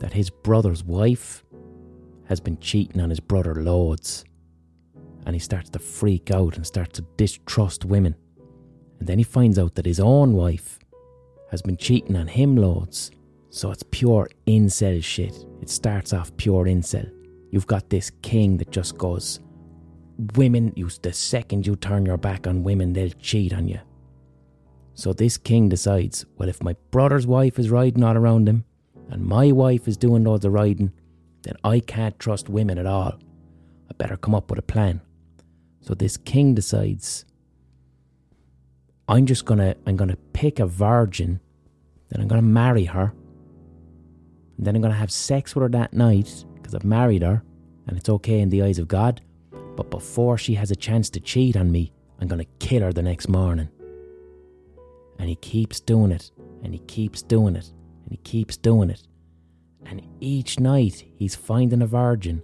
[0.00, 1.44] that his brother's wife
[2.28, 4.24] has been cheating on his brother loads.
[5.24, 8.14] And he starts to freak out and starts to distrust women.
[8.98, 10.78] And then he finds out that his own wife
[11.50, 13.10] has been cheating on him loads.
[13.50, 15.34] So it's pure incel shit.
[15.62, 17.10] It starts off pure incel.
[17.50, 19.40] You've got this king that just goes,
[20.34, 23.80] women, you, the second you turn your back on women, they'll cheat on you.
[24.94, 28.64] So this king decides, well, if my brother's wife is riding all around him,
[29.10, 30.92] and my wife is doing loads of riding,
[31.46, 33.18] then I can't trust women at all.
[33.88, 35.00] I better come up with a plan.
[35.80, 37.24] So this king decides,
[39.08, 41.40] I'm just gonna, I'm gonna pick a virgin,
[42.08, 43.14] then I'm gonna marry her,
[44.56, 47.44] and then I'm gonna have sex with her that night, because I've married her
[47.86, 49.20] and it's okay in the eyes of God.
[49.76, 53.02] But before she has a chance to cheat on me, I'm to kill her the
[53.02, 53.68] next morning.
[55.18, 56.32] And he keeps doing it,
[56.64, 57.70] and he keeps doing it,
[58.02, 59.06] and he keeps doing it.
[59.88, 62.42] And each night he's finding a virgin,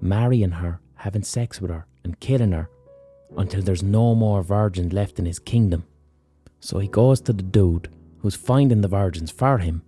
[0.00, 2.68] marrying her, having sex with her, and killing her
[3.36, 5.84] until there's no more virgins left in his kingdom.
[6.58, 7.88] So he goes to the dude
[8.18, 9.82] who's finding the virgins for him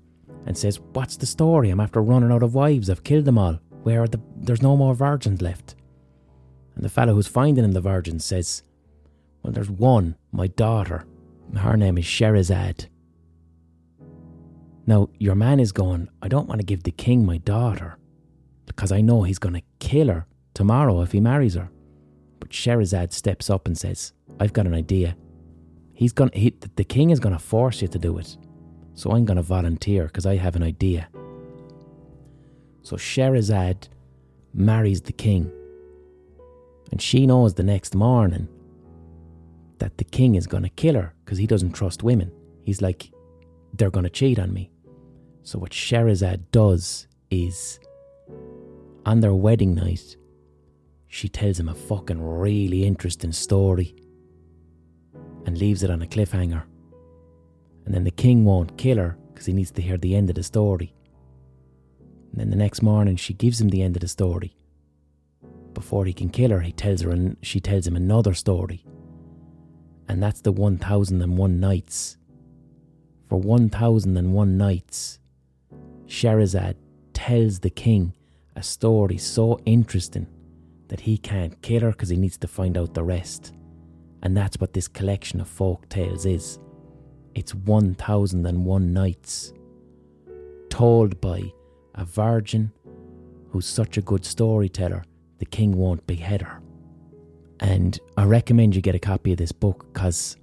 [0.46, 1.70] and says, What's the story?
[1.70, 2.88] I'm after running out of wives.
[2.88, 3.58] I've killed them all.
[3.82, 5.74] Where are the there's no more virgins left?
[6.76, 8.62] And the fellow who's finding him the virgins says,
[9.42, 11.04] Well, there's one, my daughter.
[11.56, 12.86] Her name is Sherazad.
[14.86, 17.96] Now, your man is going, I don't want to give the king my daughter
[18.66, 21.70] because I know he's going to kill her tomorrow if he marries her.
[22.40, 25.16] But Sherazad steps up and says, I've got an idea.
[25.94, 28.36] He's going he, the king is going to force you to do it.
[28.94, 31.08] So I'm going to volunteer because I have an idea.
[32.82, 33.88] So Sherazad
[34.52, 35.52] marries the king.
[36.90, 38.48] And she knows the next morning
[39.78, 42.32] that the king is going to kill her because he doesn't trust women.
[42.64, 43.12] He's like,
[43.72, 44.71] they're going to cheat on me.
[45.44, 47.80] So what Sherazad does is,
[49.04, 50.16] on their wedding night,
[51.08, 53.94] she tells him a fucking really interesting story
[55.44, 56.62] and leaves it on a cliffhanger.
[57.84, 60.36] And then the king won't kill her because he needs to hear the end of
[60.36, 60.94] the story.
[62.30, 64.56] And then the next morning she gives him the end of the story.
[65.74, 68.84] Before he can kill her, he tells her and she tells him another story.
[70.08, 72.16] And that's the 1001 nights.
[73.28, 75.18] For 1001 nights,
[76.06, 76.74] Sherazad
[77.12, 78.14] tells the king
[78.56, 80.26] a story so interesting
[80.88, 83.52] that he can't kill her because he needs to find out the rest.
[84.22, 86.58] And that's what this collection of folk tales is.
[87.34, 89.52] It's 1001 nights,
[90.68, 91.52] told by
[91.94, 92.72] a virgin
[93.50, 95.04] who's such a good storyteller,
[95.38, 96.60] the king won't behead her.
[97.60, 100.36] And I recommend you get a copy of this book because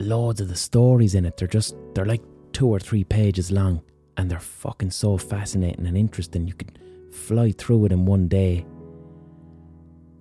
[0.00, 3.82] loads of the stories in it, they're just, they're like two or three pages long
[4.16, 6.46] and they're fucking so fascinating and interesting.
[6.46, 6.78] You could
[7.12, 8.66] fly through it in one day.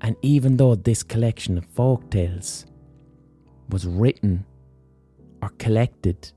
[0.02, 2.66] And even though this collection of folk tales
[3.70, 4.46] was written
[5.42, 6.32] or collected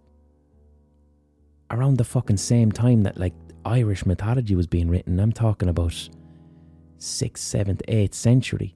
[1.71, 3.35] around the fucking same time that like
[3.65, 6.11] Irish mythology was being written, I'm talking about 6th,
[6.99, 8.75] 7th, 8th century.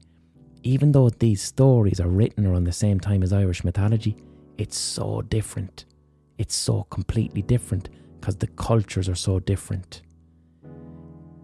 [0.61, 4.15] Even though these stories are written around the same time as Irish mythology,
[4.57, 5.85] it's so different.
[6.37, 7.89] It's so completely different
[8.23, 10.01] because the cultures are so different.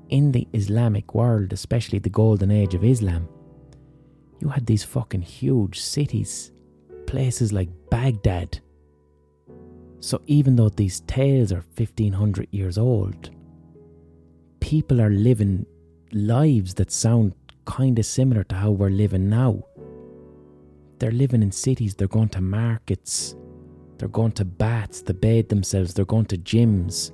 [0.08, 3.28] In the Islamic world, especially the golden age of Islam,
[4.40, 6.54] you had these fucking huge cities,
[7.06, 8.62] places like Baghdad.
[10.00, 13.30] So even though these tales are 1500 years old,
[14.62, 15.66] people are living
[16.14, 17.34] lives that sound
[17.66, 19.66] kind of similar to how we're living now.
[21.00, 23.36] They're living in cities, they're going to markets,
[24.00, 27.12] they're going to baths to bathe themselves, they're going to gyms.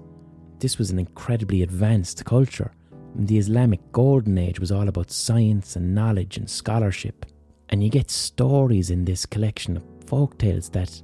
[0.60, 2.72] This was an incredibly advanced culture.
[3.16, 7.26] And the Islamic Golden Age was all about science and knowledge and scholarship.
[7.70, 11.02] And you get stories in this collection of folk tales that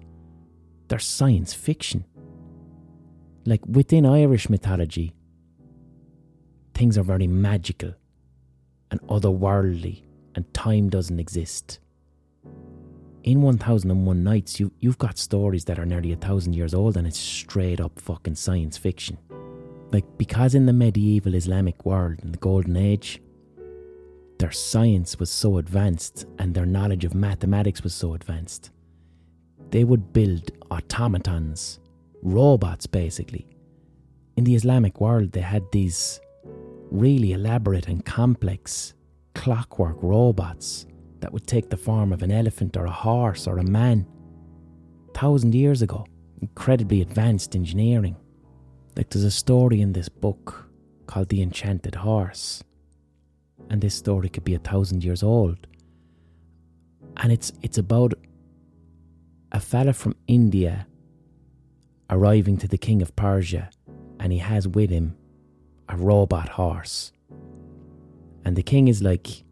[0.88, 2.05] they're science fiction.
[3.45, 5.13] Like within Irish mythology,
[6.75, 7.95] things are very magical
[8.91, 10.03] and otherworldly,
[10.36, 11.79] and time doesn't exist
[13.24, 17.07] in 1001 Nights, you, you've got stories that are nearly a thousand years old and
[17.07, 19.17] it's straight up fucking science fiction.
[19.91, 23.22] Like, because in the medieval Islamic world, in the Golden Age,
[24.39, 28.72] their science was so advanced and their knowledge of mathematics was so advanced,
[29.69, 31.80] they would build automatons,
[32.24, 33.47] robots basically.
[34.38, 36.19] In the Islamic world, they had these
[36.89, 38.93] really elaborate and complex
[39.36, 40.88] clockwork robots
[41.22, 44.05] that would take the form of an elephant or a horse or a man.
[45.09, 46.05] A Thousand years ago,
[46.41, 48.15] incredibly advanced engineering.
[48.95, 50.67] Like there's a story in this book
[51.07, 52.63] called The Enchanted Horse.
[53.69, 55.67] And this story could be a thousand years old.
[57.17, 58.13] And it's it's about
[59.51, 60.88] a fella from India
[62.09, 63.69] arriving to the king of Persia
[64.19, 65.15] and he has with him
[65.89, 67.11] a robot horse.
[68.45, 69.43] And the king is like,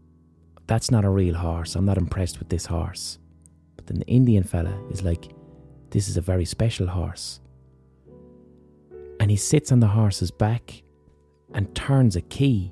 [0.70, 1.76] that's not a real horse.
[1.76, 3.18] I'm not impressed with this horse.
[3.76, 5.32] But then the Indian fella is like,
[5.90, 7.40] this is a very special horse.
[9.20, 10.84] And he sits on the horse's back
[11.56, 12.72] and turns a key,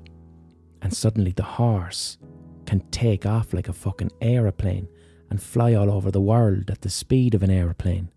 [0.80, 2.18] and suddenly the horse
[2.66, 4.86] can take off like a fucking aeroplane
[5.30, 8.12] and fly all over the world at the speed of an aeroplane.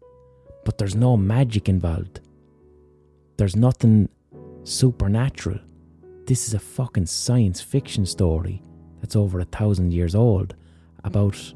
[0.63, 2.19] But there's no magic involved.
[3.37, 4.09] There's nothing
[4.63, 5.59] supernatural.
[6.27, 8.61] This is a fucking science fiction story
[9.01, 10.55] that's over a thousand years old
[11.03, 11.53] about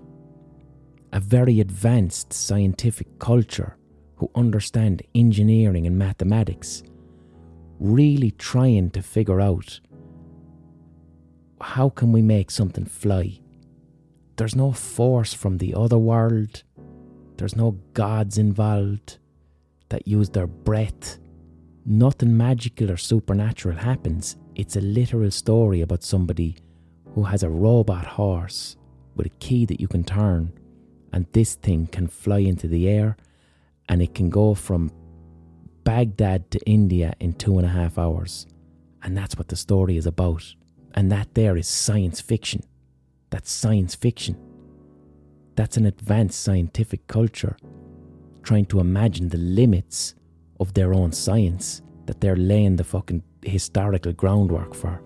[1.14, 3.78] a very advanced scientific culture
[4.18, 6.84] who understand engineering and mathematics,
[7.80, 9.80] really trying to figure out
[11.62, 13.40] how can we make something fly?
[14.36, 16.64] There's no force from the other world.
[17.38, 19.18] There's no gods involved
[19.90, 21.20] that use their breath.
[21.86, 24.36] Nothing magical or supernatural happens.
[24.56, 26.58] It's a literal story about somebody
[27.16, 28.76] who has a robot horse
[29.16, 30.52] with a key that you can turn,
[31.14, 33.16] and this thing can fly into the air
[33.88, 34.92] and it can go from
[35.86, 38.46] Baghdad to India in two and a half hours.
[39.02, 40.44] And that's what the story is about.
[40.94, 42.64] And that there is science fiction.
[43.30, 44.36] That's science fiction.
[45.56, 47.56] That's an advanced scientific culture
[48.44, 50.16] trying to imagine the limits
[50.60, 55.02] of their own science that they're laying the fucking historical groundwork for.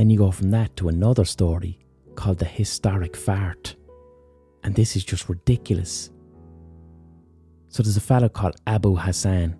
[0.00, 1.78] Then you go from that to another story
[2.14, 3.76] called the historic fart.
[4.64, 6.08] And this is just ridiculous.
[7.68, 9.58] So there's a fellow called Abu Hassan,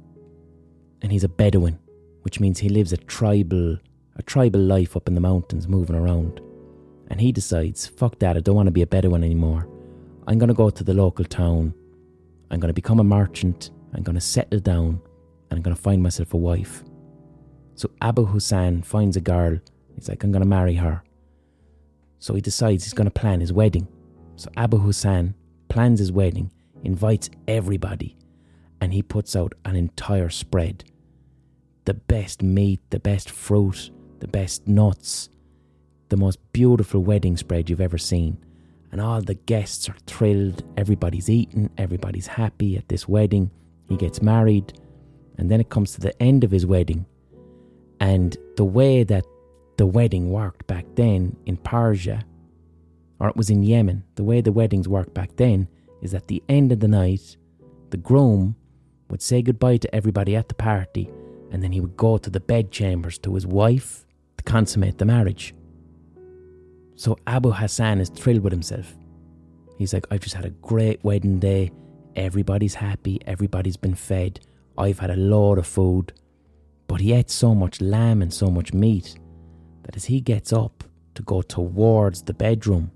[1.03, 1.79] and he's a Bedouin,
[2.23, 3.77] which means he lives a tribal
[4.17, 6.41] a tribal life up in the mountains, moving around.
[7.09, 9.69] And he decides, fuck that, I don't want to be a Bedouin anymore.
[10.27, 11.75] I'm to go to the local town.
[12.51, 13.73] I'm to become a merchant.
[13.93, 15.03] I'm to settle down,
[15.51, 16.83] and I'm to find myself a wife.
[17.75, 19.61] So Abu Hassan finds a girl.
[20.01, 21.03] He's like, I'm going to marry her.
[22.21, 23.87] So he decides he's going to plan his wedding.
[24.37, 25.35] So Abu Hassan
[25.69, 26.51] plans his wedding
[26.85, 28.17] invites everybody,
[28.81, 30.85] and he puts out an entire spread.
[31.85, 33.91] The best meat, the best fruit,
[34.21, 35.29] the best nuts,
[36.09, 38.39] the most beautiful wedding spread you've ever seen.
[38.93, 43.51] And all the guests are thrilled, everybody's eating, everybody's happy at this wedding.
[43.87, 44.73] He gets married,
[45.37, 47.05] and then it comes to the end of his wedding.
[48.01, 49.27] And the way that
[49.81, 52.23] the wedding worked back then in Persia,
[53.19, 55.67] or it was in Yemen, the way the weddings worked back then
[56.03, 57.39] is at the end of the night,
[57.89, 58.55] the groom
[59.09, 61.11] would say goodbye to everybody at the party
[61.51, 64.05] and then he would go to the bedchambers to his wife
[64.37, 65.55] to consummate the marriage.
[66.97, 68.99] So Abu Hassan is thrilled with himself.
[69.79, 71.71] He's like, I've just had a great wedding day.
[72.17, 73.19] Everybody's happy.
[73.27, 74.41] Everybody's been fed.
[74.77, 76.13] I've had a load of food.
[76.87, 79.17] But he ate so much lamb and so much meat
[79.83, 82.91] that as he gets up to go towards the bedroom,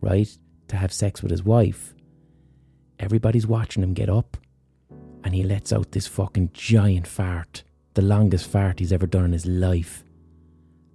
[0.00, 0.36] right,
[0.68, 1.94] to have sex with his wife,
[2.98, 4.36] Everybody's watching him get up,
[5.24, 7.64] and he lets out this fucking giant fart,
[7.94, 10.04] the longest fart he's ever done in his life.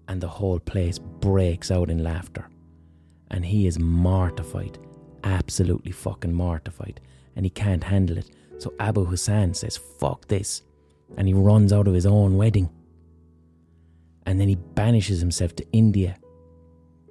[0.07, 2.47] And the whole place breaks out in laughter.
[3.31, 4.79] And he is mortified,
[5.23, 6.99] absolutely fucking mortified,
[7.35, 8.31] and he can't handle it.
[8.57, 10.63] So Abu Hassan says, fuck this,
[11.17, 12.69] and he runs out of his own wedding.
[14.29, 16.15] And then he banishes himself to India,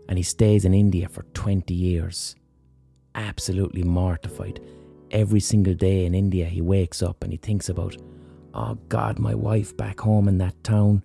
[0.09, 2.37] and he stays in India for 20 years,
[3.15, 4.61] absolutely mortified
[5.11, 7.97] every single day in India, he wakes up and he thinks about,
[8.55, 11.03] oh God, my wife back home in that town.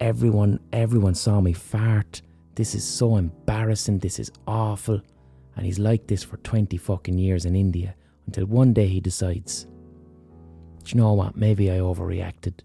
[0.00, 2.22] Everyone, everyone saw me fart.
[2.54, 3.98] This is so embarrassing.
[3.98, 5.00] This is awful.
[5.56, 7.94] And he's like this for 20 fucking years in India
[8.26, 9.66] until one day he decides,
[10.84, 11.36] do you know what?
[11.36, 12.60] Maybe I overreacted.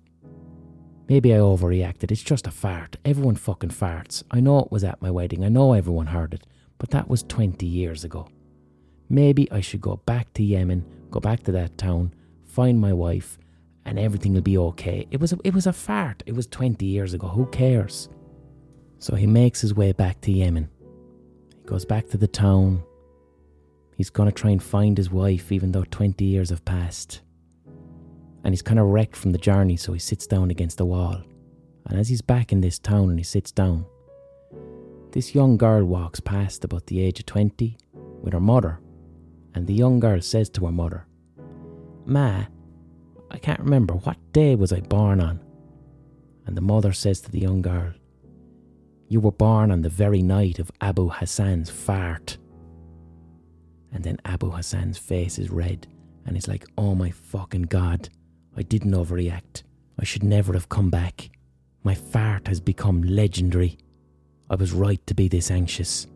[1.09, 2.11] Maybe I overreacted.
[2.11, 2.97] It's just a fart.
[3.05, 4.23] Everyone fucking farts.
[4.29, 5.43] I know it was at my wedding.
[5.45, 6.45] I know everyone heard it.
[6.77, 8.27] But that was 20 years ago.
[9.09, 12.13] Maybe I should go back to Yemen, go back to that town,
[12.45, 13.37] find my wife,
[13.85, 15.07] and everything will be okay.
[15.09, 16.23] It was a, it was a fart.
[16.25, 17.29] It was 20 years ago.
[17.29, 18.09] Who cares?
[18.99, 20.69] So he makes his way back to Yemen.
[21.55, 22.83] He goes back to the town.
[23.95, 27.21] He's going to try and find his wife, even though 20 years have passed.
[28.47, 31.21] And he's kind of wrecked from the journey, so he sits down against the wall.
[31.85, 33.85] And as he's back in this town and he sits down,
[35.11, 37.77] this young girl walks past about the age of 20
[38.21, 38.79] with her mother
[39.53, 41.05] and the young girl says to her mother,
[42.05, 42.45] Ma,
[43.29, 45.41] I can't remember what day was I born on.
[46.45, 47.91] And the mother says to the young girl,
[49.09, 52.37] You were born on the very night of Abu Hassan's fart.
[53.91, 55.85] And then Abu Hassan's face is red
[56.25, 58.07] and he's like, Oh my fucking god,
[58.57, 59.63] I didn't overreact.
[59.99, 61.29] I should never have come back.
[61.83, 63.77] My fart has become legendary.
[64.49, 66.07] I was right to be this anxious.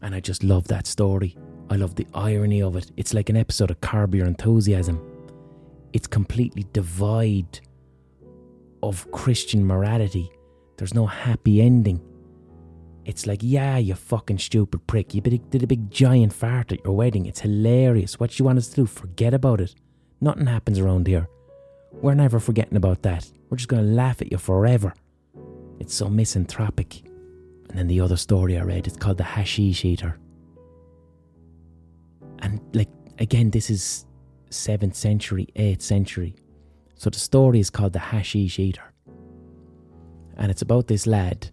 [0.00, 1.36] And I just love that story.
[1.70, 2.90] I love the irony of it.
[2.96, 5.00] It's like an episode of Curb Your Enthusiasm.
[5.92, 7.60] It's completely devoid
[8.82, 10.30] of Christian morality.
[10.76, 12.00] There's no happy ending.
[13.04, 15.14] It's like, yeah, you fucking stupid prick.
[15.14, 17.26] You did a big giant fart at your wedding.
[17.26, 18.18] It's hilarious.
[18.18, 18.86] What you want us to do?
[18.86, 19.74] Forget about it.
[20.22, 21.28] Nothing happens around here.
[21.90, 23.28] We're never forgetting about that.
[23.50, 24.94] We're just going to laugh at you forever.
[25.80, 27.02] It's so misanthropic.
[27.68, 30.20] And then the other story I read, it's called The Hashish Eater.
[32.38, 34.06] And like again, this is
[34.48, 36.36] seventh century, eighth century.
[36.94, 38.92] So the story is called the Hashish Eater.
[40.36, 41.50] And it's about this lad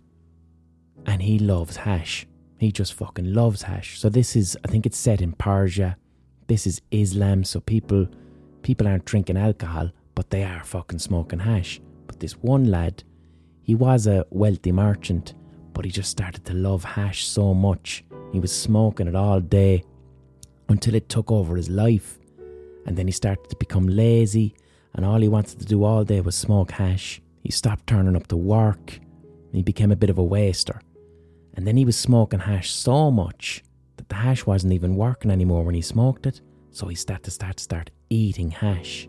[1.07, 2.28] and he loves hash.
[2.59, 3.99] He just fucking loves hash.
[3.99, 5.97] So this is I think it's set in Persia.
[6.45, 8.07] This is Islam, so people
[8.62, 11.80] people aren't drinking alcohol, but they are fucking smoking hash.
[12.07, 13.03] But this one lad,
[13.62, 15.34] he was a wealthy merchant,
[15.74, 18.03] but he just started to love hash so much.
[18.32, 19.84] He was smoking it all day
[20.68, 22.20] until it took over his life.
[22.86, 24.55] And then he started to become lazy,
[24.93, 27.22] and all he wanted to do all day was smoke hash.
[27.43, 30.82] He stopped turning up to work, and he became a bit of a waster.
[31.53, 33.64] And then he was smoking hash so much
[33.97, 36.41] that the hash wasn't even working anymore when he smoked it,
[36.72, 39.07] so he start to start start eating hash.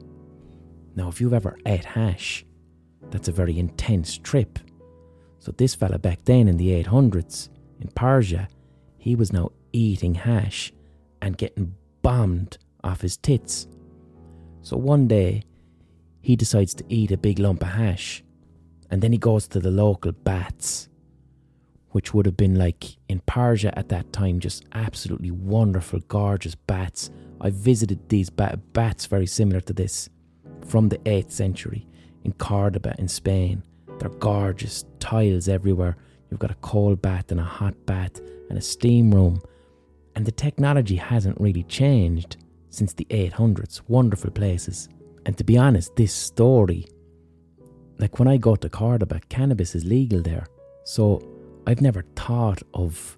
[0.97, 2.45] Now, if you've ever ate hash,
[3.11, 4.59] that's a very intense trip.
[5.39, 7.49] So this fella back then in the 800s
[7.81, 8.49] in Persia,
[8.99, 10.73] he was now eating hash
[11.23, 13.67] and getting bombed off his tits.
[14.63, 15.43] So one day,
[16.21, 18.23] he decides to eat a big lump of hash,
[18.91, 20.90] and then he goes to the local baths,
[21.91, 27.11] which would have been like in Persia at that time, just absolutely wonderful, gorgeous baths.
[27.41, 30.09] I visited these ba- baths very similar to this
[30.67, 31.87] from the 8th century
[32.25, 33.63] in Cordoba in Spain.
[33.99, 35.97] They're gorgeous, tiles everywhere.
[36.31, 39.41] You've got a cold bath and a hot bath and a steam room.
[40.15, 42.37] And the technology hasn't really changed
[42.71, 43.83] since the 800s.
[43.89, 44.89] Wonderful places.
[45.27, 46.87] And to be honest, this story,
[47.99, 50.47] like when I go to Cordoba, cannabis is legal there.
[50.85, 51.21] So
[51.71, 53.17] I've never thought of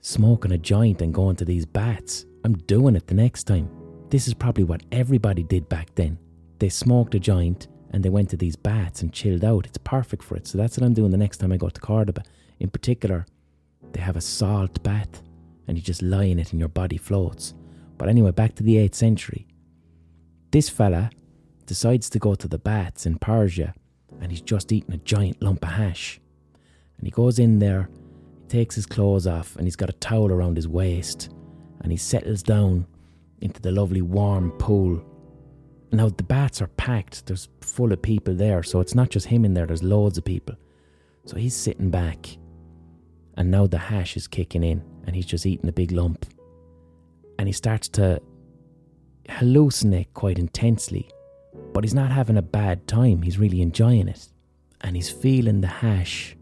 [0.00, 2.24] smoking a joint and going to these baths.
[2.44, 3.68] I'm doing it the next time.
[4.08, 6.18] This is probably what everybody did back then.
[6.60, 9.66] They smoked a joint and they went to these baths and chilled out.
[9.66, 10.46] It's perfect for it.
[10.46, 12.22] So that's what I'm doing the next time I go to Cordoba.
[12.58, 13.26] In particular,
[13.92, 15.22] they have a salt bath
[15.68, 17.52] and you just lie in it and your body floats.
[17.98, 19.46] But anyway, back to the 8th century.
[20.52, 21.10] This fella
[21.66, 23.74] decides to go to the baths in Persia
[24.22, 26.18] and he's just eating a giant lump of hash.
[26.98, 27.88] And he goes in there,
[28.42, 31.30] he takes his clothes off, and he's got a towel around his waist,
[31.80, 32.86] and he settles down
[33.40, 35.04] into the lovely warm pool.
[35.92, 39.44] Now, the baths are packed, there's full of people there, so it's not just him
[39.44, 40.56] in there, there's loads of people.
[41.24, 42.26] So he's sitting back,
[43.36, 46.26] and now the hash is kicking in, and he's just eating a big lump.
[47.38, 48.20] And he starts to
[49.28, 51.10] hallucinate quite intensely,
[51.72, 54.28] but he's not having a bad time, he's really enjoying it.
[54.80, 56.36] And he's feeling the hash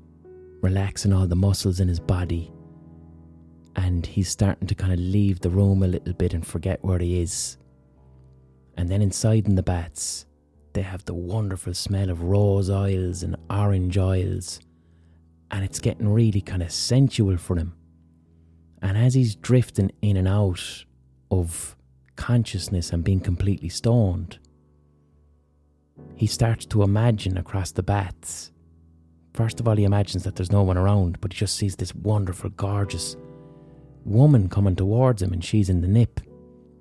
[0.65, 2.51] relaxing all the muscles in his body.
[3.77, 6.99] And he's starting to kind of leave the room a little bit and forget where
[6.99, 7.59] he is.
[8.79, 10.25] And then inside in the baths,
[10.73, 14.59] they have the wonderful smell of rose oils and orange oils.
[15.51, 17.75] And it's getting really kind of sensual for him.
[18.81, 20.85] And as he's drifting in and out
[21.31, 21.77] of
[22.17, 24.39] consciousness and being completely stoned,
[26.17, 28.51] he starts to imagine across the baths
[29.35, 31.95] First of all, he imagines that there's no one around, but he just sees this
[31.95, 33.17] wonderful, gorgeous
[34.05, 36.21] woman coming towards him, and she's in the nip.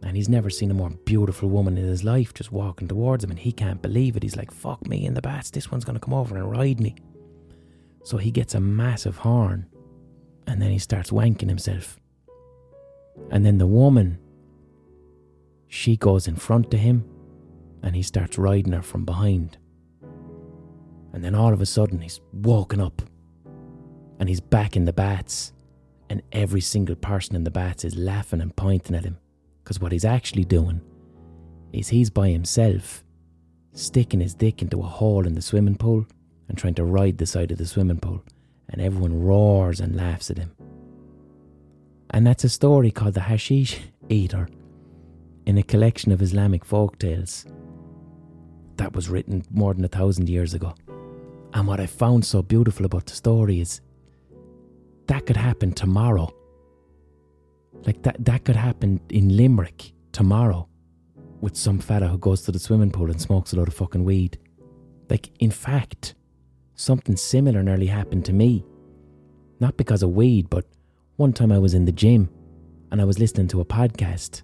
[0.03, 3.31] And he's never seen a more beautiful woman in his life just walking towards him,
[3.31, 4.21] and he can't believe it.
[4.21, 6.79] He's like, fuck me in the bats, this one's going to come over and ride
[6.79, 6.95] me.
[8.03, 9.65] So he gets a massive horn,
[10.45, 11.99] and then he starts wanking himself.
[13.31, 14.19] And then the woman,
[15.67, 17.09] she goes in front to him,
[17.81, 19.57] and he starts riding her from behind.
[21.13, 23.01] And then all of a sudden, he's woken up
[24.19, 25.53] and he's back in the bats.
[26.09, 29.17] And every single person in the bats is laughing and pointing at him.
[29.63, 30.81] Because what he's actually doing
[31.71, 33.03] is he's by himself,
[33.73, 36.05] sticking his dick into a hole in the swimming pool
[36.49, 38.23] and trying to ride the side of the swimming pool.
[38.69, 40.51] And everyone roars and laughs at him.
[42.09, 43.79] And that's a story called The Hashish
[44.09, 44.47] Eater
[45.45, 47.45] in a collection of Islamic folk tales
[48.77, 50.75] that was written more than a thousand years ago.
[51.53, 53.81] And what I found so beautiful about the story is
[55.07, 56.33] that could happen tomorrow.
[57.85, 60.67] Like that that could happen in Limerick tomorrow
[61.41, 64.03] with some fella who goes to the swimming pool and smokes a lot of fucking
[64.03, 64.37] weed.
[65.09, 66.15] Like in fact,
[66.75, 68.65] something similar nearly happened to me.
[69.59, 70.65] Not because of weed, but
[71.17, 72.29] one time I was in the gym
[72.91, 74.41] and I was listening to a podcast.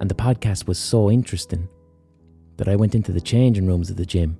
[0.00, 1.68] And the podcast was so interesting
[2.56, 4.38] that I went into the changing rooms of the gym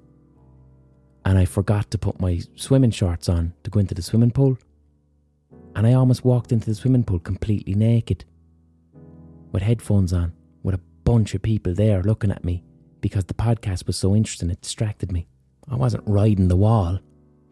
[1.29, 4.57] and I forgot to put my swimming shorts on to go into the swimming pool.
[5.77, 8.25] And I almost walked into the swimming pool completely naked,
[9.53, 10.33] with headphones on,
[10.63, 12.65] with a bunch of people there looking at me
[13.03, 15.29] because the podcast was so interesting it distracted me.
[15.71, 16.99] I wasn't riding the wall,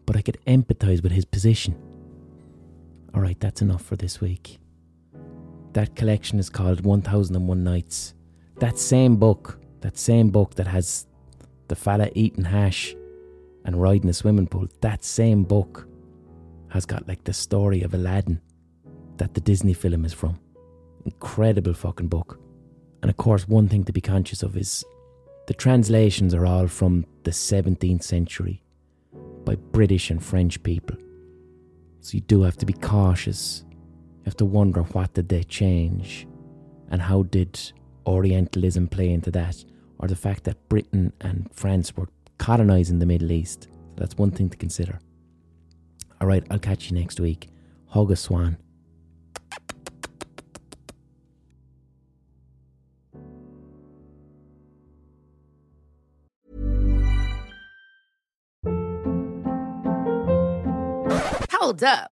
[0.07, 1.77] but I could empathise with his position.
[3.15, 4.59] Alright, that's enough for this week.
[5.75, 8.15] That collection is called 1001 Nights.
[8.59, 11.07] That same book, that same book that has
[11.69, 12.97] the fella eating hash
[13.67, 15.87] and riding a swimming pool, that same book
[16.69, 18.41] has got like the story of Aladdin
[19.19, 20.39] that the Disney film is from.
[21.05, 22.41] Incredible fucking book.
[23.03, 24.85] And of course, one thing to be conscious of is
[25.47, 28.63] the translations are all from the 17th century
[29.45, 30.97] by British and French people.
[32.01, 33.65] So you do have to be cautious.
[33.71, 36.27] You have to wonder what did they change
[36.91, 37.73] and how did
[38.07, 39.65] Orientalism play into that
[39.99, 43.69] or the fact that Britain and France were colonizing the Middle East.
[43.97, 45.01] That's one thing to consider.
[46.21, 47.49] All right, I'll catch you next week.
[47.89, 48.59] Hug a swan.
[61.53, 62.16] Hold up.